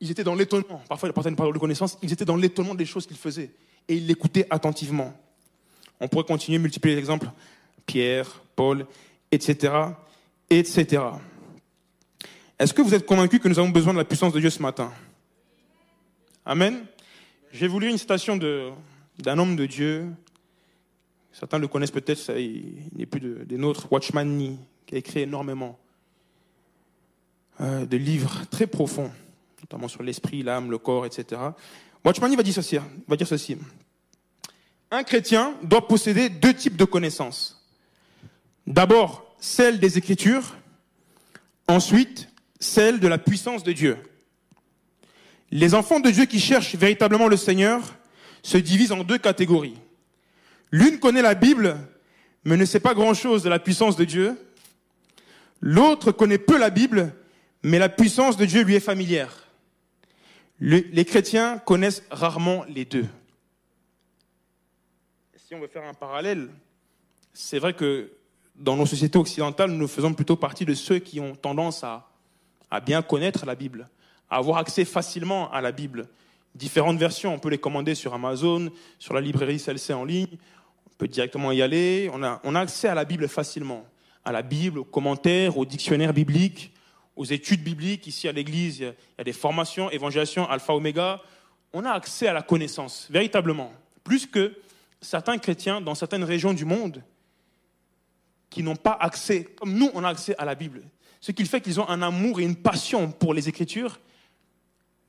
[0.00, 0.82] ils étaient dans l'étonnement.
[0.88, 1.98] Parfois, il portait une parole de connaissance.
[2.00, 3.50] Ils étaient dans l'étonnement des choses qu'il faisait.
[3.86, 5.12] Et ils l'écoutaient attentivement.
[6.00, 7.28] On pourrait continuer, multiplier les exemples.
[7.84, 8.86] Pierre, Paul,
[9.30, 9.74] etc.,
[10.48, 11.02] etc.
[12.58, 14.62] Est-ce que vous êtes convaincus que nous avons besoin de la puissance de Dieu ce
[14.62, 14.90] matin?
[16.46, 16.86] Amen.
[17.52, 20.08] J'ai voulu une citation d'un homme de Dieu
[21.34, 25.76] Certains le connaissent peut-être, il n'est plus des nôtres, Watchman Nee, qui a écrit énormément
[27.60, 29.10] euh, de livres très profonds,
[29.60, 31.40] notamment sur l'esprit, l'âme, le corps, etc.
[32.04, 33.58] Watchman Nee ceci, va dire ceci.
[34.92, 37.66] Un chrétien doit posséder deux types de connaissances.
[38.64, 40.54] D'abord, celle des Écritures,
[41.66, 42.28] ensuite,
[42.60, 43.98] celle de la puissance de Dieu.
[45.50, 47.96] Les enfants de Dieu qui cherchent véritablement le Seigneur
[48.44, 49.74] se divisent en deux catégories.
[50.74, 51.76] L'une connaît la Bible,
[52.42, 54.36] mais ne sait pas grand-chose de la puissance de Dieu.
[55.60, 57.14] L'autre connaît peu la Bible,
[57.62, 59.46] mais la puissance de Dieu lui est familière.
[60.58, 63.06] les chrétiens connaissent rarement les deux.
[65.36, 66.48] Si on veut faire un parallèle,
[67.32, 68.10] c'est vrai que
[68.56, 72.10] dans nos sociétés occidentales, nous faisons plutôt partie de ceux qui ont tendance à,
[72.72, 73.88] à bien connaître la Bible,
[74.28, 76.08] à avoir accès facilement à la Bible.
[76.56, 80.36] Différentes versions, on peut les commander sur Amazon, sur la librairie CLC en ligne,
[80.98, 82.10] peut directement y aller.
[82.12, 83.84] On a, on a accès à la Bible facilement.
[84.24, 86.72] À la Bible, aux commentaires, aux dictionnaires bibliques,
[87.16, 88.06] aux études bibliques.
[88.06, 91.20] Ici à l'église, il y a des formations, évangélisation, alpha, oméga.
[91.72, 93.72] On a accès à la connaissance, véritablement.
[94.02, 94.54] Plus que
[95.00, 97.02] certains chrétiens dans certaines régions du monde
[98.50, 100.82] qui n'ont pas accès, comme nous, on a accès à la Bible.
[101.20, 103.98] Ce qui fait qu'ils ont un amour et une passion pour les Écritures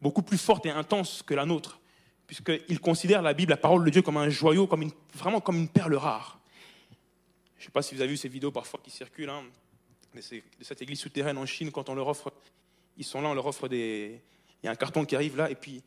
[0.01, 1.79] beaucoup plus forte et intense que la nôtre
[2.27, 5.57] puisqu'ils considèrent la Bible, la parole de Dieu, comme un joyau, comme une, vraiment comme
[5.57, 6.39] une perle rare.
[7.57, 9.43] Je ne sais pas si vous avez vu ces vidéos parfois qui circulent hein,
[10.13, 10.21] de,
[10.61, 12.33] cette église souterraine en Chine, quand on leur offre,
[12.97, 14.21] ils sont là, on leur offre des...
[14.63, 15.83] Il y a un carton qui arrive là, et puis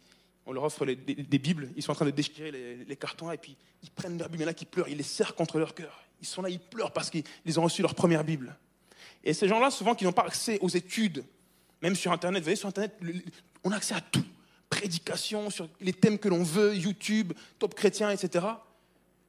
[0.46, 2.50] on leur offre des, Bibles, ils sont en train de déchirer
[2.86, 4.96] les, cartons, et puis ils prennent leur Bible, il y en a qui pleurent, ils
[4.96, 6.04] les serrent contre leur cœur.
[6.20, 8.56] Ils sont là, ils pleurent parce qu'ils ont reçu leur première Bible.
[9.24, 11.24] Et ces gens-là, souvent, qui n'ont pas accès aux études,
[11.82, 12.98] même sur Internet, vous voyez, sur Internet,
[13.64, 14.24] on a accès à tout
[14.68, 18.46] prédication sur les thèmes que l'on veut, YouTube, top chrétien, etc.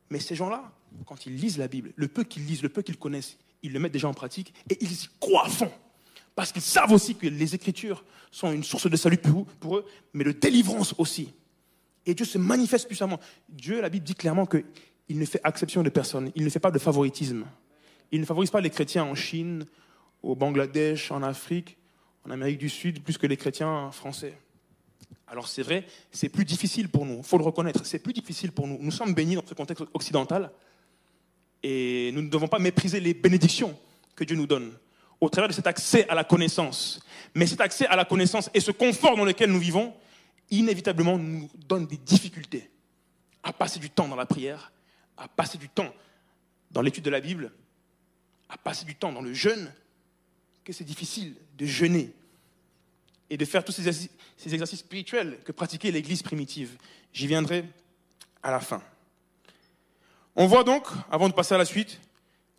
[0.09, 0.71] Mais ces gens-là,
[1.05, 3.79] quand ils lisent la Bible, le peu qu'ils lisent, le peu qu'ils connaissent, ils le
[3.79, 5.71] mettent déjà en pratique et ils y croient à fond.
[6.35, 10.23] Parce qu'ils savent aussi que les Écritures sont une source de salut pour eux, mais
[10.23, 11.33] de délivrance aussi.
[12.05, 13.19] Et Dieu se manifeste puissamment.
[13.49, 14.63] Dieu, la Bible dit clairement qu'il
[15.09, 16.31] ne fait exception de personne.
[16.35, 17.45] Il ne fait pas de favoritisme.
[18.11, 19.65] Il ne favorise pas les chrétiens en Chine,
[20.23, 21.77] au Bangladesh, en Afrique,
[22.25, 24.37] en Amérique du Sud, plus que les chrétiens français.
[25.29, 28.51] Alors c'est vrai, c'est plus difficile pour nous, il faut le reconnaître, c'est plus difficile
[28.51, 28.79] pour nous.
[28.81, 30.51] Nous sommes bénis dans ce contexte occidental
[31.61, 33.77] et nous ne devons pas mépriser les bénédictions
[34.15, 34.73] que Dieu nous donne.
[35.21, 37.01] au travers de cet accès à la connaissance.
[37.35, 39.93] Mais cet accès à la connaissance et ce confort dans lequel nous vivons,
[40.49, 42.69] inévitablement nous donne des difficultés
[43.43, 44.71] à passer du temps dans la prière,
[45.17, 45.93] à passer du temps
[46.71, 47.51] dans l'étude de la Bible,
[48.47, 49.71] à passer du temps dans le jeûne,
[50.63, 52.13] que c'est difficile de jeûner
[53.29, 56.77] et de faire tous ces exercices, ces exercices spirituels que pratiquait l'Église primitive.
[57.13, 57.65] J'y viendrai
[58.41, 58.81] à la fin.
[60.35, 61.99] On voit donc, avant de passer à la suite,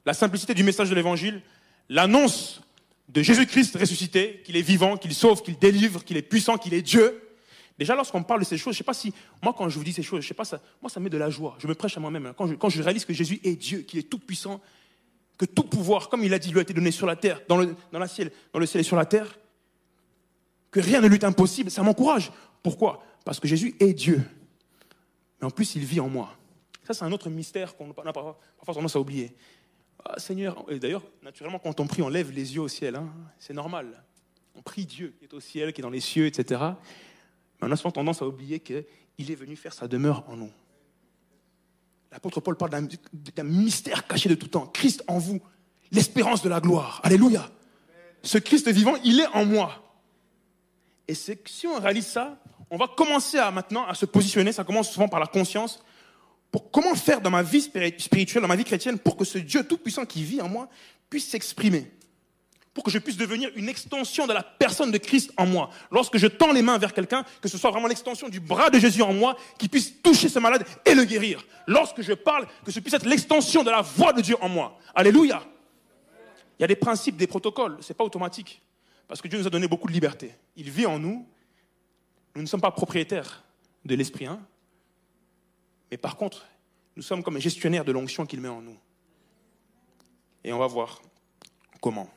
[0.04, 1.42] la simplicité du message de l'Évangile,
[1.88, 2.60] l'annonce
[3.08, 6.82] de Jésus-Christ ressuscité, qu'il est vivant, qu'il sauve, qu'il délivre, qu'il est puissant, qu'il est
[6.82, 7.20] Dieu.
[7.78, 9.84] Déjà, lorsqu'on parle de ces choses, je ne sais pas si, moi, quand je vous
[9.84, 10.44] dis ces choses, je sais pas,
[10.82, 11.56] moi, ça met de la joie.
[11.58, 12.32] Je me prêche à moi-même.
[12.36, 14.60] Quand je, réalise que Jésus est Dieu, qu'il est tout puissant,
[15.38, 17.56] que tout pouvoir, comme il a dit, lui a été donné sur la terre, dans
[17.56, 17.74] le,
[18.06, 19.38] ciel, dans le ciel et sur la terre,
[20.70, 22.30] que rien ne lui est impossible, ça m'encourage.
[22.62, 23.02] Pourquoi?
[23.24, 24.22] Parce que Jésus est Dieu.
[25.40, 26.36] Mais en plus, il vit en moi.
[26.84, 29.34] Ça, c'est un autre mystère qu'on a parfois tendance à oublier.
[30.04, 32.96] Ah, Seigneur, et d'ailleurs, naturellement, quand on prie, on lève les yeux au ciel.
[32.96, 33.08] Hein.
[33.38, 34.02] C'est normal.
[34.54, 36.60] On prie Dieu qui est au ciel, qui est dans les cieux, etc.
[37.60, 38.84] Mais on a souvent tendance à oublier qu'il
[39.18, 40.50] est venu faire sa demeure en nous.
[42.10, 44.66] L'apôtre Paul parle d'un mystère caché de tout temps.
[44.66, 45.40] Christ en vous,
[45.92, 47.00] l'espérance de la gloire.
[47.04, 47.50] Alléluia.
[48.22, 49.89] Ce Christ vivant, il est en moi.
[51.10, 52.38] Et c'est si on réalise ça,
[52.70, 55.82] on va commencer à maintenant à se positionner, ça commence souvent par la conscience,
[56.52, 59.64] pour comment faire dans ma vie spirituelle, dans ma vie chrétienne, pour que ce Dieu
[59.64, 60.68] tout-puissant qui vit en moi
[61.08, 61.90] puisse s'exprimer.
[62.72, 65.70] Pour que je puisse devenir une extension de la personne de Christ en moi.
[65.90, 68.78] Lorsque je tends les mains vers quelqu'un, que ce soit vraiment l'extension du bras de
[68.78, 71.44] Jésus en moi, qui puisse toucher ce malade et le guérir.
[71.66, 74.78] Lorsque je parle, que ce puisse être l'extension de la voix de Dieu en moi.
[74.94, 75.42] Alléluia.
[76.60, 78.62] Il y a des principes, des protocoles, ce n'est pas automatique.
[79.10, 80.30] Parce que Dieu nous a donné beaucoup de liberté.
[80.54, 81.26] Il vit en nous.
[82.36, 83.42] Nous ne sommes pas propriétaires
[83.84, 84.40] de l'Esprit, hein,
[85.90, 86.46] mais par contre,
[86.94, 88.78] nous sommes comme gestionnaires de l'onction qu'il met en nous.
[90.44, 91.02] Et on va voir
[91.80, 92.08] comment.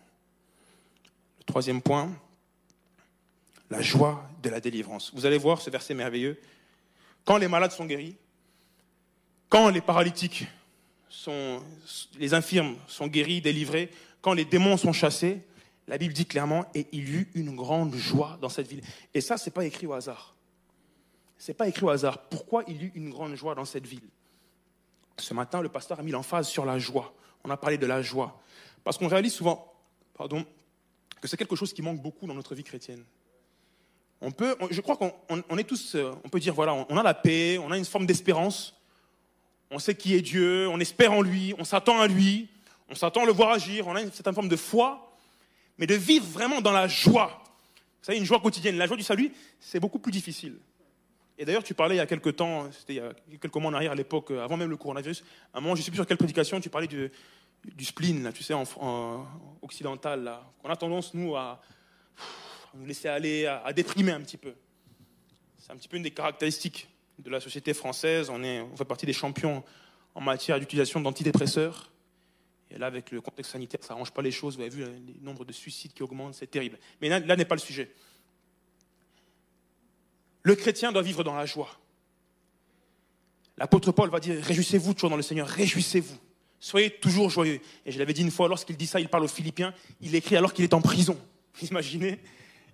[1.39, 2.11] Le troisième point,
[3.71, 5.11] la joie de la délivrance.
[5.15, 6.39] Vous allez voir ce verset merveilleux.
[7.25, 8.17] Quand les malades sont guéris,
[9.49, 10.45] quand les paralytiques
[12.19, 13.89] les infirmes sont guéris, délivrés,
[14.21, 15.41] quand les démons sont chassés,
[15.87, 18.81] la Bible dit clairement, et il y eut une grande joie dans cette ville.
[19.13, 20.33] Et ça, ce n'est pas écrit au hasard
[21.47, 22.19] n'est pas écrit au hasard.
[22.29, 24.07] Pourquoi il y eut une grande joie dans cette ville?
[25.17, 27.13] Ce matin, le pasteur a mis l'emphase sur la joie.
[27.43, 28.39] On a parlé de la joie.
[28.83, 29.73] Parce qu'on réalise souvent,
[30.13, 30.45] pardon,
[31.21, 33.03] que c'est quelque chose qui manque beaucoup dans notre vie chrétienne.
[34.21, 37.13] On peut, je crois qu'on est tous, euh, on peut dire, voilà, on a la
[37.13, 38.73] paix, on a une forme d'espérance,
[39.69, 42.47] on sait qui est Dieu, on espère en lui, on s'attend à lui,
[42.87, 45.12] on s'attend à le voir agir, on a une certaine forme de foi,
[45.77, 47.43] mais de vivre vraiment dans la joie,
[48.03, 50.57] vous savez, une joie quotidienne, la joie du salut, c'est beaucoup plus difficile.
[51.37, 53.71] Et d'ailleurs, tu parlais il y a quelques temps, c'était il y a quelques mois
[53.71, 55.91] en arrière, à l'époque, euh, avant même le coronavirus, à un moment, je ne sais
[55.91, 57.09] plus sur quelle prédication, tu parlais du,
[57.81, 59.25] spleen, là, tu sais, en,
[59.61, 61.59] occidental, là, qu'on a tendance, nous, à,
[62.75, 64.53] nous laisser aller, à, déprimer un petit peu.
[65.57, 68.29] C'est un petit peu une des caractéristiques de la société française.
[68.29, 69.63] On, est, on fait partie des champions
[70.13, 71.92] en matière d'utilisation d'antidépresseurs.
[72.73, 74.55] Et là, avec le contexte sanitaire, ça n'arrange pas les choses.
[74.55, 76.79] Vous avez vu le nombre de suicides qui augmentent, c'est terrible.
[77.01, 77.91] Mais là n'est pas le sujet.
[80.41, 81.79] Le chrétien doit vivre dans la joie.
[83.57, 86.17] L'apôtre Paul va dire, réjouissez-vous toujours dans le Seigneur, réjouissez-vous.
[86.59, 87.59] Soyez toujours joyeux.
[87.85, 90.35] Et je l'avais dit une fois, lorsqu'il dit ça, il parle aux Philippiens, il écrit
[90.35, 91.17] alors qu'il est en prison.
[91.61, 92.19] Imaginez,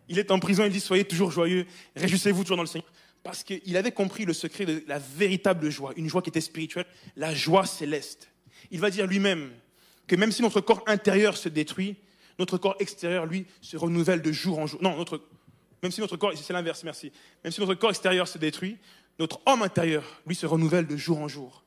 [0.08, 2.90] il est en prison, il dit, soyez toujours joyeux, réjouissez-vous toujours dans le Seigneur.
[3.22, 6.86] Parce qu'il avait compris le secret de la véritable joie, une joie qui était spirituelle,
[7.18, 8.30] la joie céleste.
[8.72, 9.52] Il va dire lui-même
[10.10, 11.96] que même si notre corps intérieur se détruit,
[12.38, 14.82] notre corps extérieur, lui, se renouvelle de jour en jour.
[14.82, 15.22] Non, notre
[15.82, 17.12] même si notre corps, c'est l'inverse, merci,
[17.44, 18.78] même si notre corps extérieur se détruit,
[19.18, 21.64] notre homme intérieur, lui, se renouvelle de jour en jour.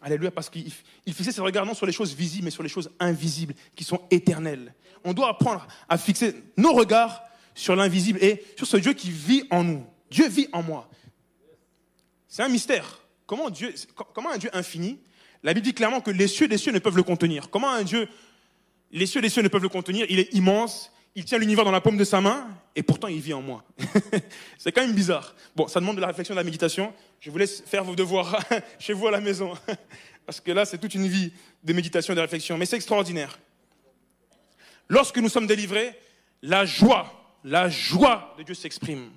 [0.00, 0.72] Alléluia, parce qu'il
[1.08, 4.00] fixait ses regards non sur les choses visibles, mais sur les choses invisibles, qui sont
[4.10, 4.74] éternelles.
[5.02, 7.22] On doit apprendre à fixer nos regards
[7.54, 9.84] sur l'invisible et sur ce Dieu qui vit en nous.
[10.08, 10.88] Dieu vit en moi.
[12.28, 13.00] C'est un mystère.
[13.26, 13.74] Comment, Dieu,
[14.14, 15.00] comment un Dieu infini
[15.42, 17.50] La Bible dit clairement que les cieux des cieux ne peuvent le contenir.
[17.50, 18.08] Comment un Dieu,
[18.90, 20.06] les cieux des cieux ne peuvent le contenir?
[20.08, 23.20] Il est immense, il tient l'univers dans la paume de sa main, et pourtant il
[23.20, 23.64] vit en moi.
[24.58, 25.34] c'est quand même bizarre.
[25.56, 26.92] Bon, ça demande de la réflexion, de la méditation.
[27.20, 28.38] Je vous laisse faire vos devoirs
[28.78, 29.54] chez vous à la maison.
[30.26, 31.32] Parce que là, c'est toute une vie
[31.64, 32.58] de méditation de réflexion.
[32.58, 33.38] Mais c'est extraordinaire.
[34.88, 35.98] Lorsque nous sommes délivrés,
[36.42, 37.12] la joie,
[37.44, 39.10] la joie de Dieu s'exprime.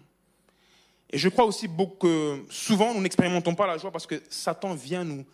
[1.11, 4.73] Et je crois aussi beaucoup que souvent, nous n'expérimentons pas la joie parce que Satan
[4.73, 5.25] vient nous,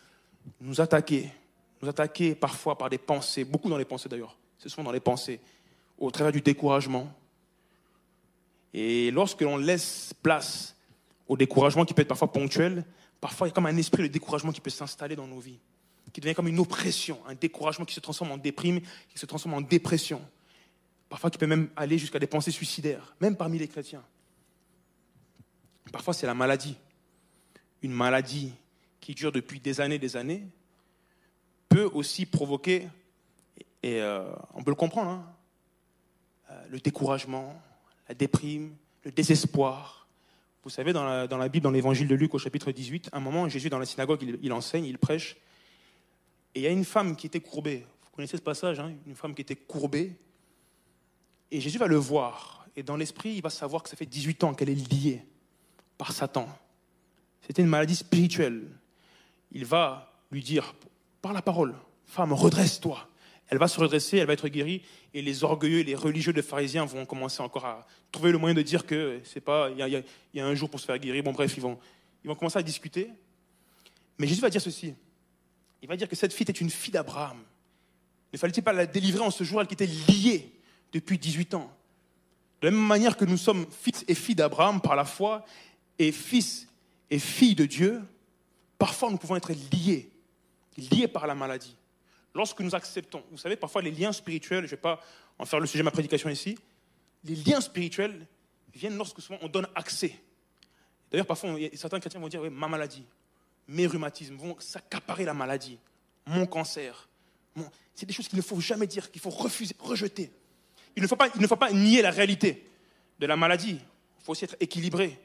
[0.61, 1.31] nous attaquer.
[1.81, 4.37] Nous attaquer parfois par des pensées, beaucoup dans les pensées d'ailleurs.
[4.57, 5.39] C'est souvent dans les pensées
[5.97, 7.11] au travers du découragement.
[8.73, 10.75] Et lorsque l'on laisse place
[11.27, 12.85] au découragement qui peut être parfois ponctuel,
[13.21, 15.59] parfois il y a comme un esprit de découragement qui peut s'installer dans nos vies,
[16.13, 19.55] qui devient comme une oppression, un découragement qui se transforme en déprime, qui se transforme
[19.55, 20.21] en dépression.
[21.09, 24.03] parfois qui peut même aller jusqu'à des pensées suicidaires, même parmi les chrétiens.
[25.91, 26.75] Parfois, c'est la maladie.
[27.81, 28.53] Une maladie
[29.07, 30.45] qui dure depuis des années, des années,
[31.69, 32.89] peut aussi provoquer,
[33.81, 35.33] et euh, on peut le comprendre, hein,
[36.51, 37.57] euh, le découragement,
[38.09, 40.09] la déprime, le désespoir.
[40.61, 43.69] Vous savez, dans la, Bible, dans l'évangile de Luc au chapitre 18, un moment, Jésus
[43.69, 45.37] dans la synagogue, il, enseigne, il prêche,
[46.53, 47.85] et il y a une femme qui était courbée.
[48.03, 50.17] Vous connaissez ce passage, hein, une femme qui était courbée,
[51.49, 54.43] et Jésus va le voir, et dans l'esprit, il va savoir que ça fait 18
[54.43, 55.23] ans qu'elle est liée
[55.97, 56.49] par Satan.
[57.41, 58.67] C'était une maladie spirituelle.
[59.51, 60.75] Il va lui dire,
[61.21, 63.07] par la parole, femme, redresse-toi.
[63.49, 64.81] Elle va se redresser, elle va être guérie,
[65.13, 68.61] et les orgueilleux, les religieux des pharisiens vont commencer encore à trouver le moyen de
[68.61, 71.23] dire que c'est pas, il y, a, un jour pour se faire guérir.
[71.23, 71.79] Bon, bref, ils vont,
[72.23, 73.09] ils vont commencer à discuter.
[74.17, 74.93] Mais Jésus va dire ceci.
[75.81, 77.37] Il va dire que cette fille était une fille d'Abraham.
[78.33, 80.51] Ne fallait-il pas la délivrer en ce jour, elle qui était liée
[80.91, 81.71] depuis 18 ans?
[82.61, 85.45] De la même manière que nous sommes fils et filles d'Abraham par la foi,
[85.99, 86.67] et fils
[87.09, 88.01] et filles de Dieu,
[88.77, 90.09] parfois nous pouvons être liés,
[90.77, 91.75] liés par la maladie.
[92.33, 95.01] Lorsque nous acceptons, vous savez, parfois les liens spirituels, je ne vais pas
[95.39, 96.57] en faire le sujet de ma prédication ici,
[97.23, 98.27] les liens spirituels
[98.73, 100.13] viennent lorsque souvent on donne accès.
[101.09, 103.03] D'ailleurs, parfois, certains chrétiens vont dire, oui, ma maladie,
[103.67, 105.79] mes rhumatismes vont s'accaparer la maladie,
[106.25, 107.07] mon cancer.
[107.95, 110.31] C'est des choses qu'il ne faut jamais dire, qu'il faut refuser, rejeter.
[110.95, 112.69] Il ne, faut pas, il ne faut pas nier la réalité
[113.19, 113.79] de la maladie.
[114.19, 115.19] Il faut aussi être équilibré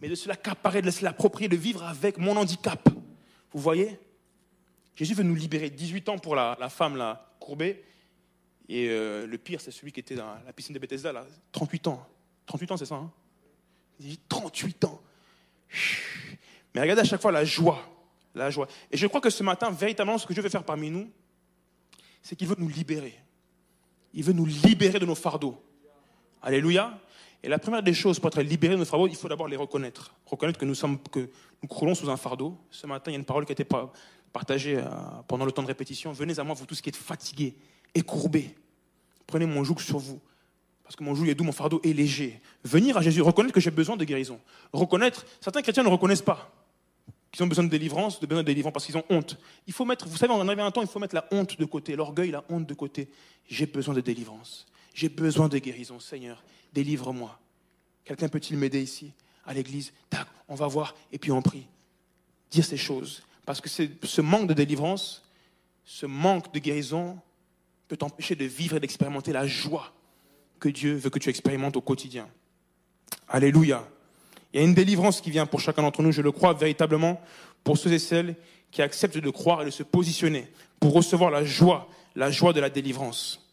[0.00, 2.88] mais de se l'accaparer, de se l'approprier, de vivre avec mon handicap.
[3.52, 3.98] Vous voyez?
[4.96, 5.70] Jésus veut nous libérer.
[5.70, 7.84] 18 ans pour la, femme là, courbée.
[8.68, 11.88] Et euh, le pire, c'est celui qui était dans la piscine de Bethesda, là, 38
[11.88, 12.06] ans.
[12.46, 13.10] 38 ans, c'est ça hein?
[14.28, 15.00] 38 ans.
[16.74, 17.80] Mais regardez à chaque fois la joie.
[18.34, 18.68] La joie.
[18.90, 21.10] Et je crois que ce matin, véritablement, ce que Dieu veut faire parmi nous,
[22.22, 23.18] c'est qu'il veut nous libérer.
[24.14, 25.62] Il veut nous libérer de nos fardeaux.
[26.42, 26.98] Alléluia.
[27.42, 29.56] Et la première des choses pour être libéré de nos fardeaux, il faut d'abord les
[29.56, 30.14] reconnaître.
[30.26, 31.30] Reconnaître que nous, sommes, que
[31.62, 32.56] nous croulons sous un fardeau.
[32.70, 33.66] Ce matin, il y a une parole qui a été
[34.32, 34.84] partagée euh,
[35.26, 36.12] pendant le temps de répétition.
[36.12, 37.54] Venez à moi, vous tous qui êtes fatigués
[37.94, 38.54] et courbés.
[39.26, 40.20] Prenez mon joug sur vous.
[40.84, 42.40] Parce que mon joug est doux, mon fardeau est léger.
[42.64, 44.40] Venir à Jésus, reconnaître que j'ai besoin de guérison.
[44.72, 46.52] Reconnaître, certains chrétiens ne reconnaissent pas
[47.32, 49.38] qu'ils ont besoin de délivrance, de besoin de délivrance parce qu'ils ont honte.
[49.68, 51.60] Il faut mettre, vous savez, on en arrive un temps, il faut mettre la honte
[51.60, 53.08] de côté, l'orgueil, la honte de côté.
[53.48, 54.66] J'ai besoin de délivrance.
[54.94, 56.42] J'ai besoin de guérison, Seigneur
[56.72, 57.38] délivre-moi.
[58.04, 59.12] Quelqu'un peut-il m'aider ici,
[59.46, 59.92] à l'église?
[60.08, 61.66] Tac, on va voir, et puis on prie.
[62.50, 63.22] Dire ces choses.
[63.46, 65.22] Parce que ce manque de délivrance,
[65.84, 67.18] ce manque de guérison
[67.88, 69.92] peut t'empêcher de vivre et d'expérimenter la joie
[70.60, 72.28] que Dieu veut que tu expérimentes au quotidien.
[73.28, 73.88] Alléluia.
[74.52, 77.20] Il y a une délivrance qui vient pour chacun d'entre nous, je le crois véritablement,
[77.64, 78.36] pour ceux et celles
[78.70, 82.60] qui acceptent de croire et de se positionner pour recevoir la joie, la joie de
[82.60, 83.48] la délivrance.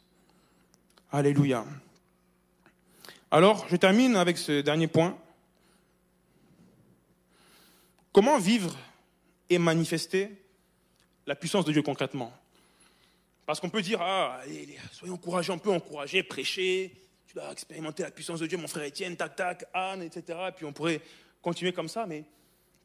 [1.12, 1.66] Alléluia.
[3.30, 5.18] Alors, je termine avec ce dernier point.
[8.14, 8.74] Comment vivre
[9.50, 10.32] et manifester
[11.26, 12.32] la puissance de Dieu concrètement?
[13.46, 14.42] Parce qu'on peut dire, ah,
[14.94, 16.94] soyons encouragés, on peut encourager, prêcher,
[17.28, 20.40] tu dois expérimenter la puissance de Dieu, mon frère Étienne, tac, tac, Anne, etc.
[20.48, 21.02] Et puis on pourrait
[21.42, 22.24] continuer comme ça, mais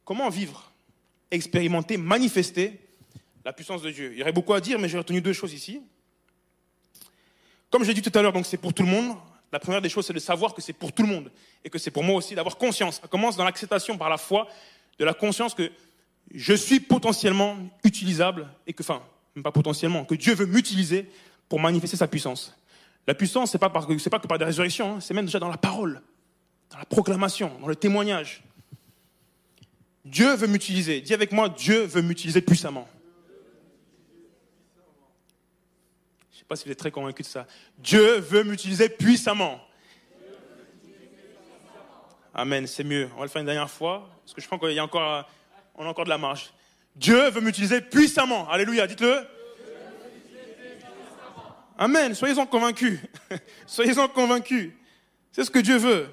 [0.03, 0.71] comment vivre,
[1.31, 2.79] expérimenter, manifester
[3.45, 4.11] la puissance de Dieu?
[4.11, 5.81] Il y aurait beaucoup à dire, mais j'ai retenu deux choses ici.
[7.69, 9.17] Comme j'ai dit tout à l'heure, donc c'est pour tout le monde.
[9.53, 11.31] La première des choses, c'est de savoir que c'est pour tout le monde
[11.63, 12.99] et que c'est pour moi aussi d'avoir conscience.
[12.99, 14.47] Ça commence dans l'acceptation par la foi
[14.97, 15.71] de la conscience que
[16.33, 19.03] je suis potentiellement utilisable et que, enfin,
[19.43, 21.07] pas potentiellement, que Dieu veut m'utiliser
[21.49, 22.57] pour manifester sa puissance.
[23.05, 25.57] La puissance, c'est pas, pas que par des résurrections, hein, c'est même déjà dans la
[25.57, 26.01] parole,
[26.71, 28.43] dans la proclamation, dans le témoignage.
[30.03, 30.99] Dieu veut m'utiliser.
[31.01, 32.87] Dis avec moi, Dieu veut m'utiliser puissamment.
[36.43, 37.47] Sais pas si vous êtes très convaincu de ça.
[37.77, 39.61] Dieu veut m'utiliser puissamment.
[42.33, 43.09] Amen, c'est mieux.
[43.13, 45.29] On va le faire une dernière fois, parce que je pense qu'il y a encore,
[45.75, 46.51] on a encore de la marge.
[46.95, 48.49] Dieu veut m'utiliser puissamment.
[48.49, 49.25] Alléluia, dites-le.
[51.77, 52.99] Amen, soyez-en convaincus.
[53.65, 54.73] soyez-en convaincus.
[55.31, 56.07] C'est ce que Dieu veut.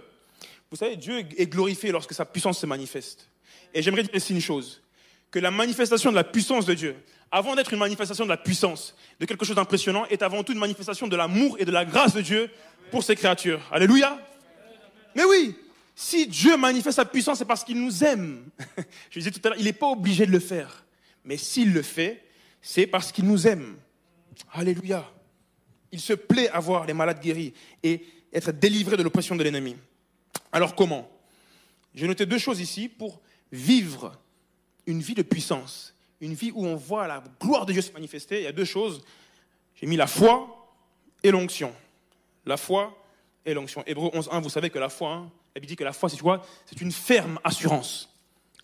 [0.70, 3.28] Vous savez, Dieu est glorifié lorsque sa puissance se manifeste.
[3.74, 4.82] Et j'aimerais dire ici une chose,
[5.30, 6.96] que la manifestation de la puissance de Dieu,
[7.32, 10.58] avant d'être une manifestation de la puissance, de quelque chose d'impressionnant, est avant tout une
[10.58, 12.50] manifestation de l'amour et de la grâce de Dieu
[12.90, 13.60] pour ses créatures.
[13.70, 14.18] Alléluia.
[15.14, 15.54] Mais oui,
[15.94, 18.44] si Dieu manifeste sa puissance, c'est parce qu'il nous aime.
[19.10, 20.84] Je disais tout à l'heure, il n'est pas obligé de le faire.
[21.24, 22.24] Mais s'il le fait,
[22.60, 23.76] c'est parce qu'il nous aime.
[24.52, 25.08] Alléluia.
[25.92, 27.52] Il se plaît à voir les malades guéris
[27.82, 29.76] et être délivrés de l'oppression de l'ennemi.
[30.52, 31.10] Alors comment?
[31.94, 33.20] J'ai noté deux choses ici pour
[33.52, 34.18] vivre
[34.86, 38.40] une vie de puissance une vie où on voit la gloire de Dieu se manifester,
[38.40, 39.02] il y a deux choses.
[39.74, 40.70] J'ai mis la foi
[41.22, 41.74] et l'onction.
[42.46, 42.96] La foi
[43.44, 43.82] et l'onction.
[43.86, 46.20] Hébreu 11.1, vous savez que la foi, hein, la Bible dit que la foi, c'est
[46.20, 46.46] quoi?
[46.66, 48.08] C'est une ferme assurance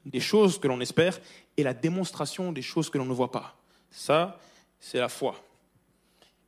[0.04, 1.18] des choses que l'on espère
[1.56, 3.56] et la démonstration des choses que l'on ne voit pas.
[3.90, 4.38] Ça,
[4.78, 5.42] c'est la foi.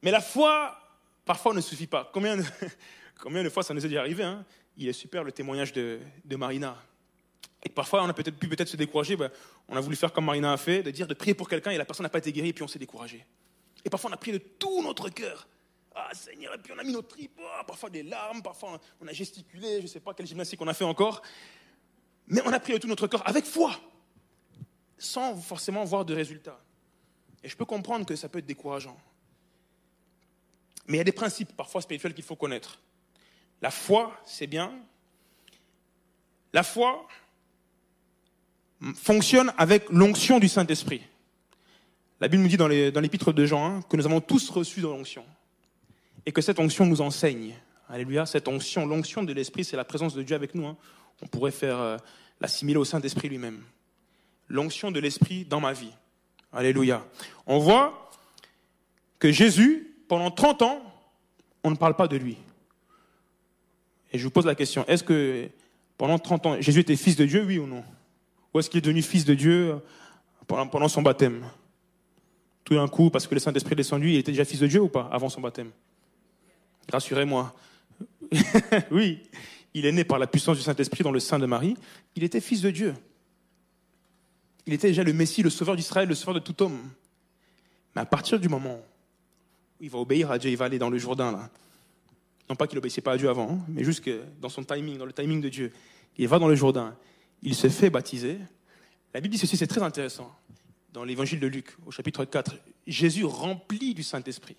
[0.02, 0.78] Mais la foi,
[1.24, 2.08] parfois, ne suffit pas.
[2.12, 2.44] Combien de,
[3.20, 4.44] combien de fois ça nous est déjà arrivé hein?
[4.76, 6.76] Il est super le témoignage de, de Marina.
[7.62, 9.16] Et parfois, on a peut-être pu peut-être se décourager.
[9.16, 9.30] Ben,
[9.68, 11.76] on a voulu faire comme Marina a fait, de dire de prier pour quelqu'un et
[11.76, 13.24] la personne n'a pas été guérie et puis on s'est découragé.
[13.84, 15.48] Et parfois, on a prié de tout notre cœur.
[15.94, 19.08] Ah Seigneur, et puis on a mis nos tripes, ah, parfois des larmes, parfois on
[19.08, 21.22] a gesticulé, je ne sais pas quelle gymnastique on a fait encore.
[22.28, 23.74] Mais on a prié de tout notre cœur avec foi,
[24.96, 26.60] sans forcément voir de résultats.
[27.42, 28.96] Et je peux comprendre que ça peut être décourageant.
[30.86, 32.80] Mais il y a des principes parfois spirituels qu'il faut connaître.
[33.60, 34.72] La foi, c'est bien.
[36.52, 37.08] La foi
[38.94, 41.02] fonctionne avec l'onction du Saint-Esprit.
[42.20, 44.86] La Bible nous dit dans l'épître de Jean hein, que nous avons tous reçu de
[44.86, 45.24] l'onction
[46.26, 47.54] et que cette onction nous enseigne.
[47.88, 50.66] Alléluia, cette onction, l'onction de l'Esprit, c'est la présence de Dieu avec nous.
[50.66, 50.76] Hein.
[51.22, 51.96] On pourrait faire euh,
[52.40, 53.60] l'assimiler au Saint-Esprit lui-même.
[54.48, 55.92] L'onction de l'Esprit dans ma vie.
[56.52, 57.04] Alléluia.
[57.46, 58.10] On voit
[59.18, 60.82] que Jésus, pendant 30 ans,
[61.64, 62.36] on ne parle pas de lui.
[64.12, 65.48] Et je vous pose la question, est-ce que
[65.96, 67.84] pendant 30 ans, Jésus était fils de Dieu, oui ou non?
[68.52, 69.76] Ou est-ce qu'il est devenu fils de Dieu
[70.46, 71.44] pendant, son baptême?
[72.64, 74.80] Tout d'un coup, parce que le Saint-Esprit est descendu, il était déjà fils de Dieu
[74.80, 75.70] ou pas, avant son baptême?
[76.90, 77.54] Rassurez-moi.
[78.90, 79.22] oui,
[79.74, 81.76] il est né par la puissance du Saint-Esprit dans le sein de Marie.
[82.16, 82.94] Il était fils de Dieu.
[84.66, 86.78] Il était déjà le Messie, le sauveur d'Israël, le sauveur de tout homme.
[87.94, 88.82] Mais à partir du moment
[89.80, 91.50] où il va obéir à Dieu, il va aller dans le Jourdain, là.
[92.48, 94.96] Non pas qu'il n'obéissait pas à Dieu avant, hein, mais juste que dans son timing,
[94.96, 95.72] dans le timing de Dieu,
[96.16, 96.96] il va dans le Jourdain.
[97.42, 98.38] Il se fait baptiser.
[99.14, 100.34] La Bible dit ceci, c'est très intéressant.
[100.92, 104.56] Dans l'évangile de Luc, au chapitre 4, Jésus rempli du Saint-Esprit.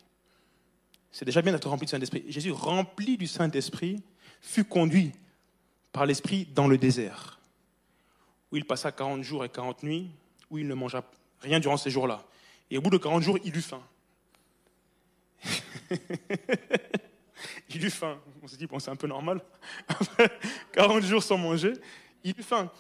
[1.11, 2.23] C'est déjà bien d'être rempli du Saint-Esprit.
[2.27, 4.01] Jésus, rempli du Saint-Esprit,
[4.41, 5.11] fut conduit
[5.91, 7.39] par l'Esprit dans le désert,
[8.51, 10.11] où il passa 40 jours et 40 nuits,
[10.49, 11.03] où il ne mangea
[11.41, 12.25] rien durant ces jours-là.
[12.69, 13.82] Et au bout de 40 jours, il eut faim.
[17.69, 18.19] il eut faim.
[18.43, 19.41] On s'est dit, bon, c'est un peu normal.
[19.88, 20.30] Après
[20.73, 21.73] 40 jours sans manger,
[22.24, 22.72] il eut faim.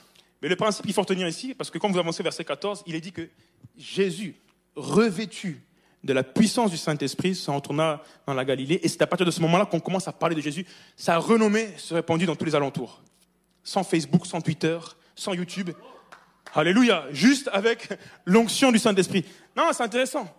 [0.41, 2.95] Mais le principe qu'il faut retenir ici, parce que quand vous avancez verset 14, il
[2.95, 3.29] est dit que
[3.77, 4.35] Jésus,
[4.75, 5.61] revêtu
[6.03, 8.79] de la puissance du Saint-Esprit s'en retourna dans la Galilée.
[8.83, 10.65] Et c'est à partir de ce moment-là qu'on commence à parler de Jésus.
[10.95, 13.01] Sa renommée se répandit dans tous les alentours.
[13.63, 14.79] Sans Facebook, sans Twitter,
[15.15, 15.71] sans YouTube.
[16.55, 17.05] Alléluia.
[17.11, 17.89] Juste avec
[18.25, 19.25] l'onction du Saint-Esprit.
[19.55, 20.33] Non, c'est intéressant.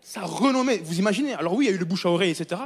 [0.00, 1.34] Sa renommée, vous imaginez.
[1.34, 2.60] Alors oui, il y a eu le bouche à oreille, etc.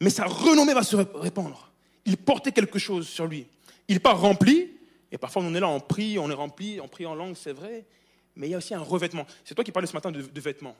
[0.00, 1.70] Mais sa renommée va se répandre.
[2.04, 3.46] Il portait quelque chose sur lui.
[3.88, 4.72] Il pas rempli.
[5.14, 7.52] Et parfois, on est là, on prie, on est rempli, on prie en langue, c'est
[7.52, 7.86] vrai.
[8.34, 9.24] Mais il y a aussi un revêtement.
[9.44, 10.76] C'est toi qui parlais ce matin de vêtements.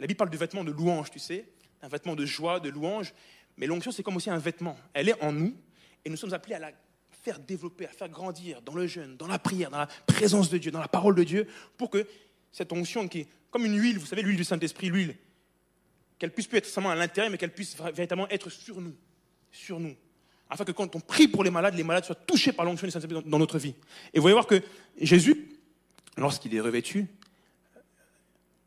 [0.00, 1.46] La Bible parle du vêtement de louange, tu sais,
[1.82, 3.14] un vêtement de joie, de louange.
[3.56, 4.76] Mais l'onction, c'est comme aussi un vêtement.
[4.92, 5.54] Elle est en nous
[6.04, 6.72] et nous sommes appelés à la
[7.22, 10.58] faire développer, à faire grandir dans le jeûne, dans la prière, dans la présence de
[10.58, 12.08] Dieu, dans la parole de Dieu, pour que
[12.50, 15.16] cette onction qui est comme une huile, vous savez, l'huile du Saint-Esprit, l'huile,
[16.18, 18.96] qu'elle puisse plus être seulement à l'intérieur, mais qu'elle puisse véritablement être sur nous,
[19.52, 19.96] sur nous.
[20.48, 22.92] Afin que quand on prie pour les malades, les malades soient touchés par l'onction du
[22.92, 23.74] Saint-Esprit dans notre vie.
[24.12, 24.62] Et vous voyez voir que
[25.00, 25.48] Jésus,
[26.16, 27.08] lorsqu'il est revêtu,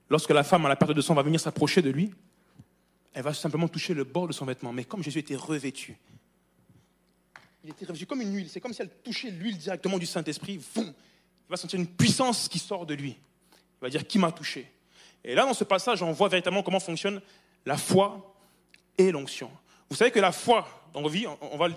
[0.09, 2.11] Lorsque la femme à la perte de sang va venir s'approcher de lui,
[3.13, 4.73] elle va simplement toucher le bord de son vêtement.
[4.73, 5.97] Mais comme Jésus était revêtu,
[7.63, 8.49] il était revêtu comme une huile.
[8.49, 10.59] C'est comme si elle touchait l'huile directement du Saint-Esprit.
[10.75, 10.93] Il
[11.47, 13.17] va sentir une puissance qui sort de lui.
[13.51, 14.71] Il va dire Qui m'a touché?
[15.23, 17.21] Et là, dans ce passage, on voit véritablement comment fonctionne
[17.65, 18.36] la foi
[18.97, 19.51] et l'onction.
[19.89, 21.75] Vous savez que la foi dans nos vies, on va le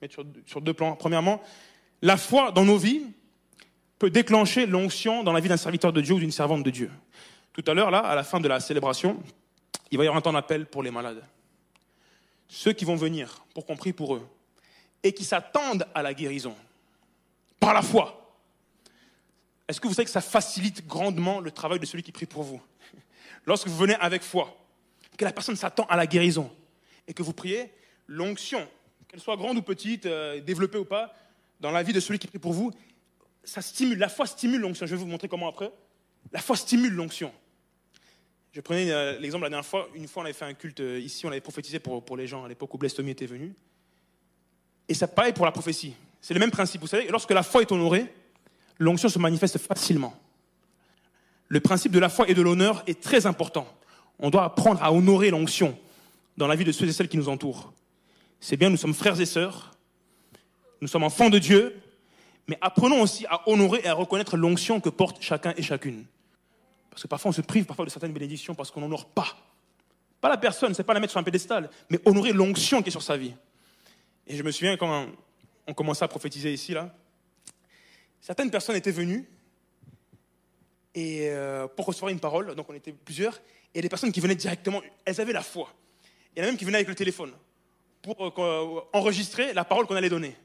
[0.00, 0.96] mettre sur deux plans.
[0.96, 1.42] Premièrement,
[2.02, 3.02] la foi dans nos vies
[3.98, 6.90] peut déclencher l'onction dans la vie d'un serviteur de Dieu ou d'une servante de Dieu.
[7.52, 9.22] Tout à l'heure, là, à la fin de la célébration,
[9.90, 11.22] il va y avoir un temps d'appel pour les malades.
[12.48, 14.28] Ceux qui vont venir pour qu'on prie pour eux
[15.02, 16.54] et qui s'attendent à la guérison
[17.60, 18.20] par la foi.
[19.68, 22.42] Est-ce que vous savez que ça facilite grandement le travail de celui qui prie pour
[22.42, 22.60] vous?
[23.46, 24.54] Lorsque vous venez avec foi,
[25.16, 26.50] que la personne s'attend à la guérison
[27.06, 27.70] et que vous priez,
[28.06, 28.66] l'onction,
[29.08, 31.14] qu'elle soit grande ou petite, euh, développée ou pas,
[31.60, 32.72] dans la vie de celui qui prie pour vous,
[33.44, 34.86] ça stimule, la foi stimule l'onction.
[34.86, 35.70] Je vais vous montrer comment après.
[36.32, 37.32] La foi stimule l'onction.
[38.52, 41.00] Je prenais euh, l'exemple la dernière fois, une fois on avait fait un culte euh,
[41.00, 43.52] ici, on avait prophétisé pour, pour les gens à l'époque où Blaise était venu.
[44.88, 45.94] Et ça pareil pour la prophétie.
[46.20, 46.80] C'est le même principe.
[46.80, 48.06] Vous savez, lorsque la foi est honorée,
[48.78, 50.14] l'onction se manifeste facilement.
[51.48, 53.66] Le principe de la foi et de l'honneur est très important.
[54.18, 55.76] On doit apprendre à honorer l'onction
[56.36, 57.72] dans la vie de ceux et celles qui nous entourent.
[58.40, 59.72] C'est bien, nous sommes frères et sœurs,
[60.80, 61.80] nous sommes enfants de Dieu,
[62.46, 66.04] mais apprenons aussi à honorer et à reconnaître l'onction que porte chacun et chacune.
[66.90, 69.36] Parce que parfois on se prive parfois de certaines bénédictions parce qu'on n'honore pas,
[70.20, 72.92] Pas la personne, c'est pas la mettre sur un pédestal, mais honorer l'onction qui est
[72.92, 73.34] sur sa vie.
[74.26, 75.06] Et je me souviens quand
[75.66, 76.94] on commençait à prophétiser ici, là,
[78.20, 79.28] certaines personnes étaient venues
[80.94, 83.40] et euh, pour recevoir une parole, donc on était plusieurs,
[83.74, 85.74] et des personnes qui venaient directement, elles avaient la foi.
[86.34, 87.32] Il y en a même qui venaient avec le téléphone
[88.02, 90.36] pour euh, enregistrer la parole qu'on allait donner.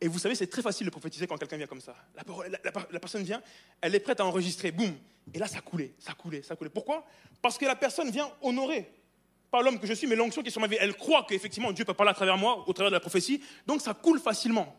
[0.00, 1.94] Et vous savez, c'est très facile de prophétiser quand quelqu'un vient comme ça.
[2.14, 3.40] La, personne vient,
[3.80, 4.94] elle est prête à enregistrer, boum.
[5.32, 6.70] Et là, ça coulait, ça coulait, ça coulait.
[6.70, 7.06] Pourquoi?
[7.40, 8.90] Parce que la personne vient honorer,
[9.50, 10.76] pas l'homme que je suis, mais l'onction qui est sur ma vie.
[10.78, 13.42] Elle croit qu'effectivement Dieu peut parler à travers moi, au travers de la prophétie.
[13.66, 14.76] Donc ça coule facilement.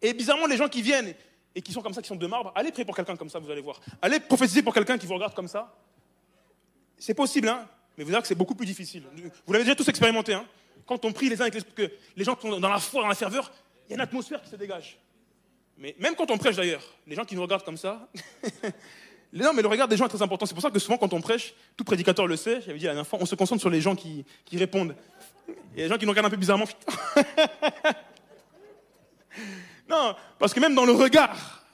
[0.00, 1.14] Et bizarrement, les gens qui viennent
[1.54, 3.38] et qui sont comme ça, qui sont de marbre, allez prier pour quelqu'un comme ça,
[3.38, 3.80] vous allez voir.
[4.00, 5.74] Allez prophétiser pour quelqu'un qui vous regarde comme ça.
[6.98, 7.66] C'est possible, hein?
[7.96, 9.04] Mais vous verrez que c'est beaucoup plus difficile.
[9.46, 10.34] Vous l'avez déjà tous expérimenté.
[10.34, 10.44] Hein
[10.86, 13.08] Quand on prie les uns avec les que les gens sont dans la foi, dans
[13.08, 13.50] la ferveur,
[13.86, 14.98] il y a une atmosphère qui se dégage.
[15.78, 18.08] Mais même quand on prêche d'ailleurs, les gens qui nous regardent comme ça,
[19.32, 20.46] non, mais le regard des gens est très important.
[20.46, 22.94] C'est pour ça que souvent quand on prêche, tout prédicateur le sait, j'avais dit à
[22.94, 24.94] la on se concentre sur les gens qui, qui répondent.
[25.48, 26.66] A des gens qui nous regardent un peu bizarrement.
[29.88, 31.64] non, parce que même dans le regard,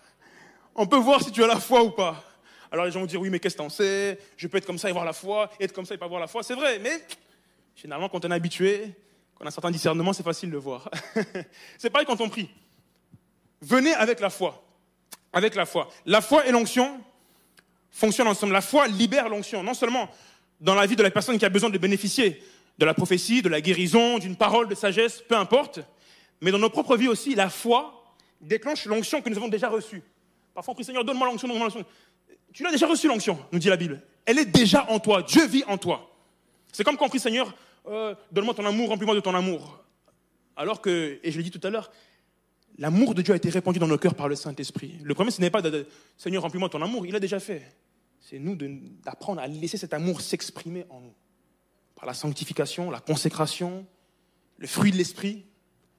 [0.75, 2.25] on peut voir si tu as la foi ou pas.
[2.73, 4.19] Alors les gens vont dire, oui, mais qu'est-ce que t'en sais?
[4.37, 6.21] Je peux être comme ça et avoir la foi, être comme ça et pas avoir
[6.21, 6.43] la foi.
[6.43, 7.03] C'est vrai, mais
[7.77, 8.95] généralement, quand on est habitué,
[9.39, 10.91] on a un certain discernement, c'est facile de voir.
[11.79, 12.49] c'est pareil quand on prie.
[13.61, 14.65] Venez avec la foi.
[15.35, 15.91] Avec la foi.
[16.07, 16.99] La foi et l'onction
[17.91, 18.55] fonctionnent ensemble.
[18.55, 20.09] La foi libère l'onction, non seulement
[20.59, 22.43] dans la vie de la personne qui a besoin de bénéficier
[22.79, 25.81] de la prophétie, de la guérison, d'une parole de sagesse, peu importe,
[26.41, 28.03] mais dans nos propres vies aussi, la foi
[28.41, 30.03] déclenche l'onction que nous avons déjà reçue.
[30.55, 31.85] Parfois on prie Seigneur, donne-moi l'onction, donne-moi l'onction.
[32.53, 34.03] Tu l'as déjà reçue l'onction, nous dit la Bible.
[34.25, 35.23] Elle est déjà en toi.
[35.23, 36.11] Dieu vit en toi.
[36.73, 37.55] C'est comme quand on prie Seigneur,
[37.87, 39.83] euh, donne-moi ton amour, remplis-moi de ton amour.
[40.57, 41.91] Alors que, et je l'ai dit tout à l'heure,
[42.79, 44.99] l'amour de Dieu a été répandu dans nos cœurs par le Saint-Esprit.
[45.03, 45.87] Le premier, ce n'est pas de,
[46.17, 47.75] Seigneur, remplis-moi ton amour, il a déjà fait.
[48.21, 48.57] C'est nous
[49.05, 51.15] d'apprendre à laisser cet amour s'exprimer en nous.
[51.97, 53.87] Par la sanctification, la consécration,
[54.59, 55.45] le fruit de l'Esprit.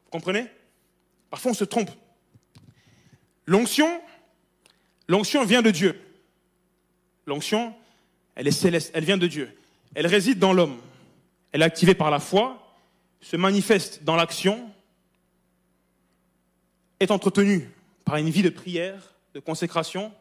[0.05, 0.47] Vous comprenez?
[1.29, 1.89] Parfois, on se trompe.
[3.45, 4.01] L'onction,
[5.07, 5.99] l'onction vient de Dieu.
[7.25, 7.73] L'onction,
[8.35, 9.57] elle est céleste, elle vient de Dieu.
[9.95, 10.79] Elle réside dans l'homme
[11.53, 12.75] elle est activée par la foi,
[13.21, 14.69] se manifeste dans l'action,
[16.99, 17.69] est entretenue
[18.03, 20.11] par une vie de prière, de consécration,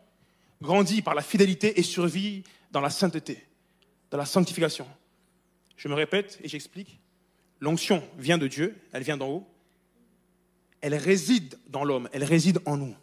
[0.60, 3.44] grandit par la fidélité et survit dans la sainteté,
[4.10, 4.86] dans la sanctification.
[5.76, 7.00] Je me répète et j'explique.
[7.60, 9.48] L'onction vient de Dieu, elle vient d'en haut.
[10.82, 12.94] Elle réside dans l'homme, elle réside en nous.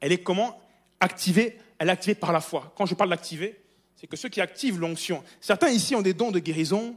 [0.00, 0.60] Elle est comment?
[1.00, 2.72] Activée, elle est activée par la foi.
[2.76, 3.58] Quand je parle d'activer,
[3.96, 6.94] c'est que ceux qui activent l'onction, certains ici ont des dons de guérison,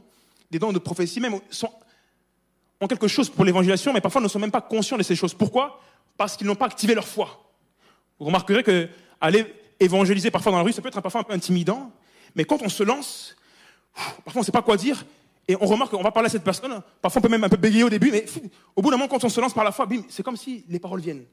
[0.50, 4.50] des dons de prophétie, même ont quelque chose pour l'évangélisation, mais parfois ne sont même
[4.50, 5.32] pas conscients de ces choses.
[5.32, 5.80] Pourquoi?
[6.18, 7.50] Parce qu'ils n'ont pas activé leur foi.
[8.18, 8.88] Vous remarquerez que
[9.22, 9.46] aller
[9.80, 11.90] évangéliser parfois dans la rue, ça peut être parfois un peu intimidant,
[12.34, 13.36] mais quand on se lance,
[13.94, 15.06] parfois on ne sait pas quoi dire,
[15.48, 17.56] et on remarque qu'on va parler à cette personne, parfois on peut même un peu
[17.56, 18.26] bégayer au début, mais
[18.76, 20.78] au bout d'un moment, quand on se lance par la foi, c'est comme si les
[20.78, 21.24] paroles viennent.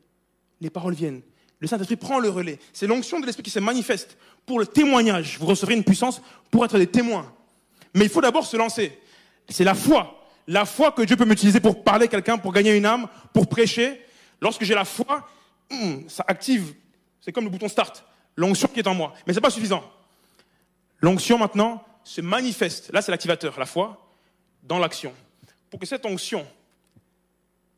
[0.62, 1.22] Les paroles viennent.
[1.62, 2.60] Le Saint-Esprit prend le relais.
[2.74, 5.38] C'est l'onction de l'Esprit qui se manifeste pour le témoignage.
[5.40, 7.32] Vous recevrez une puissance pour être des témoins.
[7.94, 9.00] Mais il faut d'abord se lancer.
[9.48, 10.26] C'est la foi.
[10.48, 13.48] La foi que Dieu peut m'utiliser pour parler à quelqu'un, pour gagner une âme, pour
[13.48, 14.02] prêcher.
[14.42, 15.30] Lorsque j'ai la foi,
[15.70, 16.74] hmm, ça active.
[17.22, 18.04] C'est comme le bouton start.
[18.36, 19.14] L'onction qui est en moi.
[19.28, 19.84] Mais ce n'est pas suffisant.
[21.00, 22.92] L'onction maintenant se manifeste.
[22.92, 24.04] Là, c'est l'activateur, la foi,
[24.64, 25.14] dans l'action.
[25.70, 26.46] Pour que cette onction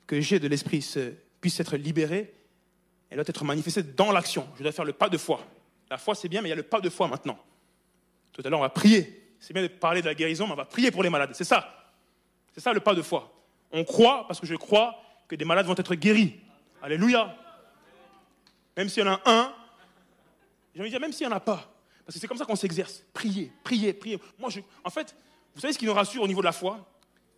[0.08, 0.88] que j'ai de l'Esprit
[1.42, 2.34] puisse être libérée,
[3.14, 4.48] elle doit être manifestée dans l'action.
[4.58, 5.40] Je dois faire le pas de foi.
[5.88, 7.38] La foi, c'est bien, mais il y a le pas de foi maintenant.
[8.32, 9.36] Tout à l'heure, on va prier.
[9.40, 11.30] C'est bien de parler de la guérison, mais on va prier pour les malades.
[11.34, 11.92] C'est ça.
[12.56, 13.32] C'est ça le pas de foi.
[13.72, 16.40] On croit, parce que je crois, que des malades vont être guéris.
[16.82, 17.38] Alléluia.
[18.76, 19.54] Même s'il y en a un,
[20.74, 21.72] j'ai envie de dire, même s'il n'y en a pas.
[22.04, 23.04] Parce que c'est comme ça qu'on s'exerce.
[23.14, 24.20] Prier, prier, prier.
[24.40, 25.16] Moi, je, en fait,
[25.54, 26.84] vous savez ce qui nous rassure au niveau de la foi?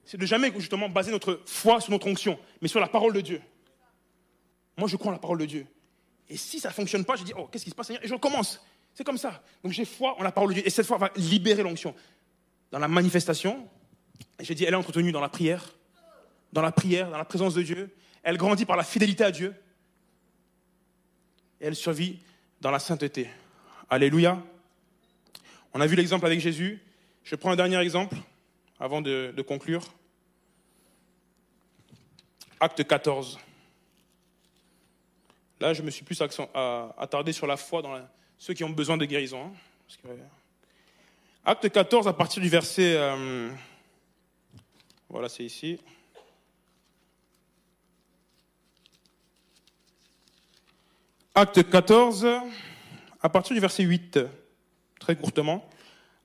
[0.06, 3.20] C'est de jamais justement baser notre foi sur notre onction, mais sur la parole de
[3.20, 3.42] Dieu.
[4.78, 5.68] Moi, je crois en la parole de Dieu.
[6.30, 8.04] Et si ça ne fonctionne pas, je dis, oh, qu'est-ce qui se passe, Seigneur?
[8.04, 8.62] Et je recommence.
[8.94, 9.44] C'est comme ça.
[9.62, 10.64] Donc j'ai foi en la parole de Dieu.
[10.66, 11.94] Et cette foi va libérer l'onction.
[12.72, 13.68] Dans la manifestation,
[14.40, 15.76] j'ai dit, elle est entretenue dans la prière,
[16.54, 17.94] dans la prière, dans la présence de Dieu.
[18.24, 19.54] Elle grandit par la fidélité à Dieu.
[21.62, 22.20] Et elle survit
[22.62, 23.30] dans la sainteté.
[23.90, 24.42] Alléluia.
[25.74, 26.82] On a vu l'exemple avec Jésus.
[27.24, 28.16] Je prends un dernier exemple
[28.80, 29.84] avant de, de conclure.
[32.60, 33.38] Acte 14.
[35.66, 38.00] Là, je me suis plus attardé sur la foi dans
[38.38, 39.52] ceux qui ont besoin de guérison.
[40.06, 40.12] Hein,
[41.44, 42.94] acte 14, à partir du verset...
[42.96, 43.50] Euh,
[45.10, 45.80] voilà, c'est ici.
[51.34, 52.28] Acte 14,
[53.24, 54.20] à partir du verset 8,
[55.00, 55.68] très courtement.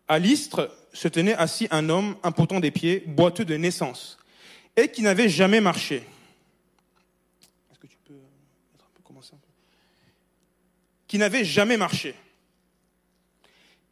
[0.07, 4.19] À l'Istre, se tenait assis un homme impotent des pieds, boiteux de naissance,
[4.77, 6.03] et qui n'avait jamais marché.
[7.71, 9.47] Est-ce que tu peux mettre un peu commencer un peu
[11.11, 12.15] Qui n'avait jamais marché.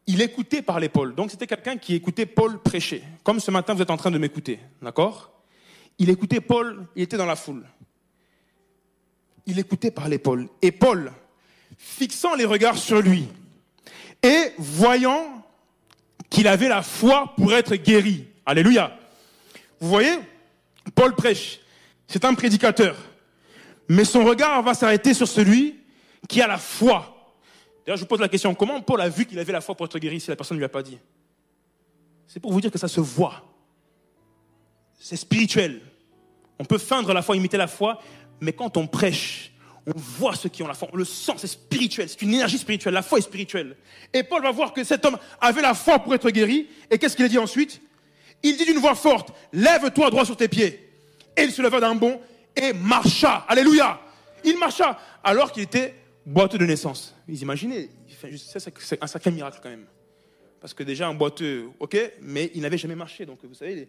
[0.07, 1.16] Il écoutait par l'épaule.
[1.16, 3.03] Donc c'était quelqu'un qui écoutait Paul prêcher.
[3.25, 4.61] Comme ce matin, vous êtes en train de m'écouter.
[4.81, 5.33] D'accord?
[5.99, 7.66] Il écoutait Paul, il était dans la foule.
[9.47, 10.49] Il écoutait par l'épaule.
[10.62, 11.11] Et Paul,
[11.77, 13.27] fixant les regards sur lui,
[14.23, 15.45] et voyant
[16.31, 18.29] qu'il avait la foi pour être guéri.
[18.47, 18.97] Alléluia.
[19.81, 20.21] Vous voyez,
[20.95, 21.59] Paul prêche.
[22.07, 22.97] C'est un prédicateur.
[23.89, 25.78] Mais son regard va s'arrêter sur celui
[26.29, 27.14] qui a la foi.
[27.85, 29.87] D'ailleurs, je vous pose la question, comment Paul a vu qu'il avait la foi pour
[29.87, 30.99] être guéri si la personne ne lui a pas dit?
[32.26, 33.43] C'est pour vous dire que ça se voit.
[35.01, 35.81] C'est spirituel.
[36.59, 38.01] On peut feindre la foi, imiter la foi,
[38.41, 39.53] mais quand on prêche,
[39.87, 42.59] on voit ceux qui ont la foi, on le sent, c'est spirituel, c'est une énergie
[42.59, 43.76] spirituelle, la foi est spirituelle.
[44.12, 47.16] Et Paul va voir que cet homme avait la foi pour être guéri, et qu'est-ce
[47.16, 47.81] qu'il a dit ensuite?
[48.43, 50.93] Il dit d'une voix forte, lève-toi droit sur tes pieds.
[51.37, 52.20] Et il se leva d'un bond
[52.55, 54.01] et marcha, alléluia.
[54.45, 55.95] Il marcha, alors qu'il était
[56.29, 57.14] boiteux de naissance.
[57.26, 57.91] Vous imaginez,
[58.37, 59.87] c'est un sacré miracle quand même.
[60.61, 63.24] Parce que déjà un boiteux, ok, mais il n'avait jamais marché.
[63.24, 63.89] Donc vous savez,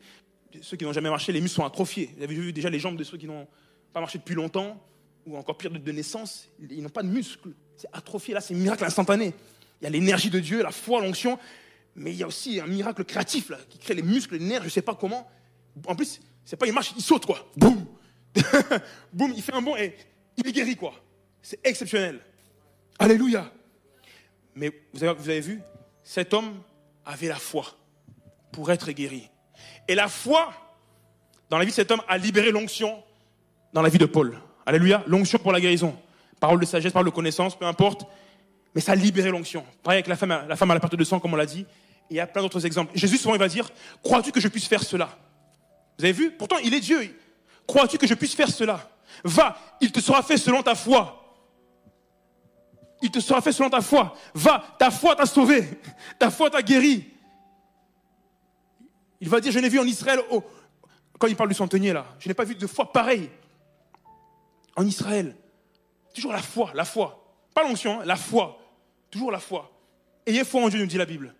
[0.61, 2.11] ceux qui n'ont jamais marché, les muscles sont atrophiés.
[2.17, 3.47] Vous avez vu déjà les jambes de ceux qui n'ont
[3.91, 4.81] pas marché depuis longtemps
[5.25, 7.49] ou encore pire de naissance, ils n'ont pas de muscles.
[7.75, 8.33] C'est atrophié.
[8.33, 9.33] Là, c'est un miracle instantané.
[9.81, 11.37] Il y a l'énergie de Dieu, la foi, l'onction,
[11.95, 14.61] mais il y a aussi un miracle créatif là, qui crée les muscles, les nerfs,
[14.61, 15.29] je ne sais pas comment.
[15.85, 17.49] En plus, c'est pas il marche, il saute quoi.
[17.55, 17.85] Boum,
[19.13, 19.95] boum, il fait un bond et
[20.37, 20.93] il est guéri quoi.
[21.41, 22.19] C'est exceptionnel.
[22.99, 23.49] Alléluia.
[24.55, 25.61] Mais vous avez, vu,
[26.03, 26.61] cet homme
[27.05, 27.65] avait la foi
[28.51, 29.29] pour être guéri.
[29.87, 30.51] Et la foi,
[31.49, 33.01] dans la vie de cet homme, a libéré l'onction
[33.71, 34.37] dans la vie de Paul.
[34.65, 35.01] Alléluia.
[35.07, 35.97] L'onction pour la guérison.
[36.41, 38.05] Parole de sagesse, parole de connaissance, peu importe.
[38.75, 39.65] Mais ça a libéré l'onction.
[39.81, 41.61] Pareil avec la femme, la femme à la perte de sang, comme on l'a dit.
[41.61, 42.91] Et il y a plein d'autres exemples.
[42.95, 43.69] Jésus, souvent, il va dire
[44.03, 45.17] Crois-tu que je puisse faire cela?
[45.97, 46.31] Vous avez vu?
[46.31, 47.15] Pourtant, il est Dieu.
[47.65, 48.89] Crois-tu que je puisse faire cela?
[49.23, 51.18] Va, il te sera fait selon ta foi.
[53.01, 54.15] Il te sera fait selon ta foi.
[54.33, 55.63] Va, ta foi t'a sauvé.
[56.17, 57.13] Ta foi t'a guéri.
[59.21, 60.19] Il va dire Je n'ai vu en Israël,
[61.17, 63.29] quand il parle du centenier là, je n'ai pas vu de foi pareille
[64.75, 65.35] en Israël.
[66.13, 67.25] Toujours la foi, la foi.
[67.53, 68.59] Pas l'onction, hein, la foi.
[69.09, 69.71] Toujours la foi.
[70.25, 71.33] Ayez foi en Dieu, nous dit la Bible.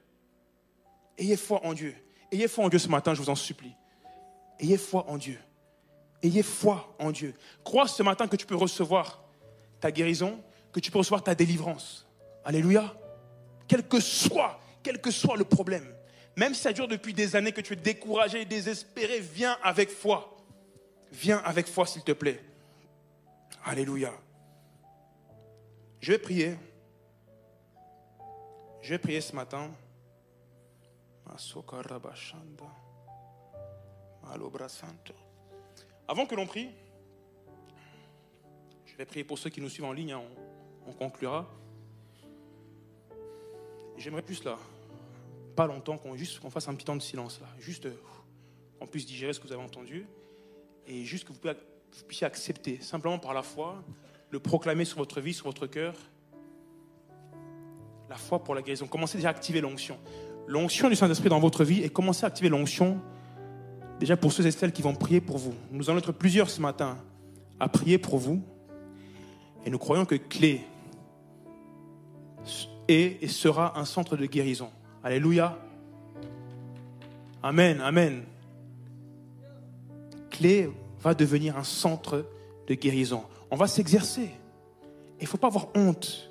[1.17, 1.95] Ayez foi en Dieu.
[2.31, 3.73] Ayez foi en Dieu ce matin, je vous en supplie.
[4.59, 5.39] Ayez foi en Dieu.
[6.23, 7.33] Ayez foi en Dieu.
[7.63, 9.23] Crois ce matin que tu peux recevoir
[9.79, 10.41] ta guérison,
[10.71, 12.07] que tu peux recevoir ta délivrance.
[12.43, 12.93] Alléluia.
[13.67, 15.85] Quel que soit, quel que soit le problème,
[16.35, 20.37] même si ça dure depuis des années que tu es découragé, désespéré, viens avec foi.
[21.11, 22.39] Viens avec foi, s'il te plaît.
[23.65, 24.13] Alléluia.
[25.99, 26.55] Je vais prier.
[28.81, 29.71] Je vais prier ce matin.
[36.07, 36.69] Avant que l'on prie,
[38.85, 40.23] je vais prier pour ceux qui nous suivent en ligne, hein,
[40.89, 41.47] on, conclura.
[43.97, 44.57] J'aimerais plus là,
[45.55, 47.87] pas longtemps, qu'on juste qu'on fasse un petit temps de silence là, juste
[48.79, 50.05] qu'on puisse digérer ce que vous avez entendu
[50.87, 51.57] et juste que vous puissiez
[51.91, 53.83] vous puissiez accepter, simplement par la foi,
[54.29, 55.95] le proclamer sur votre vie, sur votre cœur.
[58.09, 58.87] La foi pour la guérison.
[58.87, 59.97] Commencez déjà à activer l'onction.
[60.47, 62.99] L'onction du Saint-Esprit dans votre vie et commencez à activer l'onction
[63.99, 65.53] déjà pour ceux et celles qui vont prier pour vous.
[65.71, 66.97] Nous allons être plusieurs ce matin
[67.59, 68.41] à prier pour vous.
[69.65, 70.61] Et nous croyons que Clé
[72.87, 74.69] est et sera un centre de guérison.
[75.03, 75.57] Alléluia.
[77.41, 78.23] Amen, amen.
[80.29, 80.69] Clé
[81.01, 82.25] va devenir un centre
[82.67, 83.23] de guérison.
[83.51, 84.29] On va s'exercer.
[85.19, 86.29] Il ne faut pas avoir honte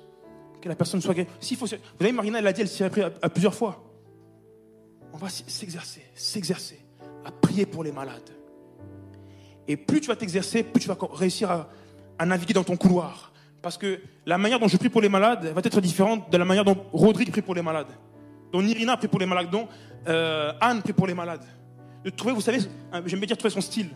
[0.61, 1.27] que la personne soit guérie.
[1.55, 3.83] faut, vous voyez, Marina, elle l'a dit, elle s'y pris à, plusieurs fois.
[5.13, 6.79] On va s'exercer, s'exercer,
[7.25, 8.29] à prier pour les malades.
[9.67, 11.67] Et plus tu vas t'exercer, plus tu vas réussir
[12.17, 13.31] à, naviguer dans ton couloir.
[13.61, 16.45] Parce que la manière dont je prie pour les malades va être différente de la
[16.45, 17.91] manière dont Rodrigue prie pour les malades,
[18.51, 19.67] dont Irina prie pour les malades, dont
[20.07, 21.43] euh, Anne prie pour les malades.
[22.03, 22.59] De trouver, vous savez,
[23.05, 23.89] j'aime bien dire trouver son style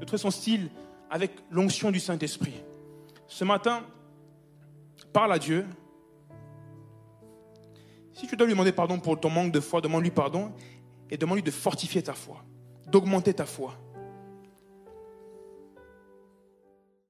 [0.00, 0.70] de trouver son style
[1.10, 2.54] avec l'onction du Saint-Esprit.
[3.26, 3.82] Ce matin,
[5.12, 5.66] parle à Dieu.
[8.12, 10.52] Si tu dois lui demander pardon pour ton manque de foi, demande-lui pardon
[11.10, 12.44] et demande-lui de fortifier ta foi,
[12.86, 13.74] d'augmenter ta foi.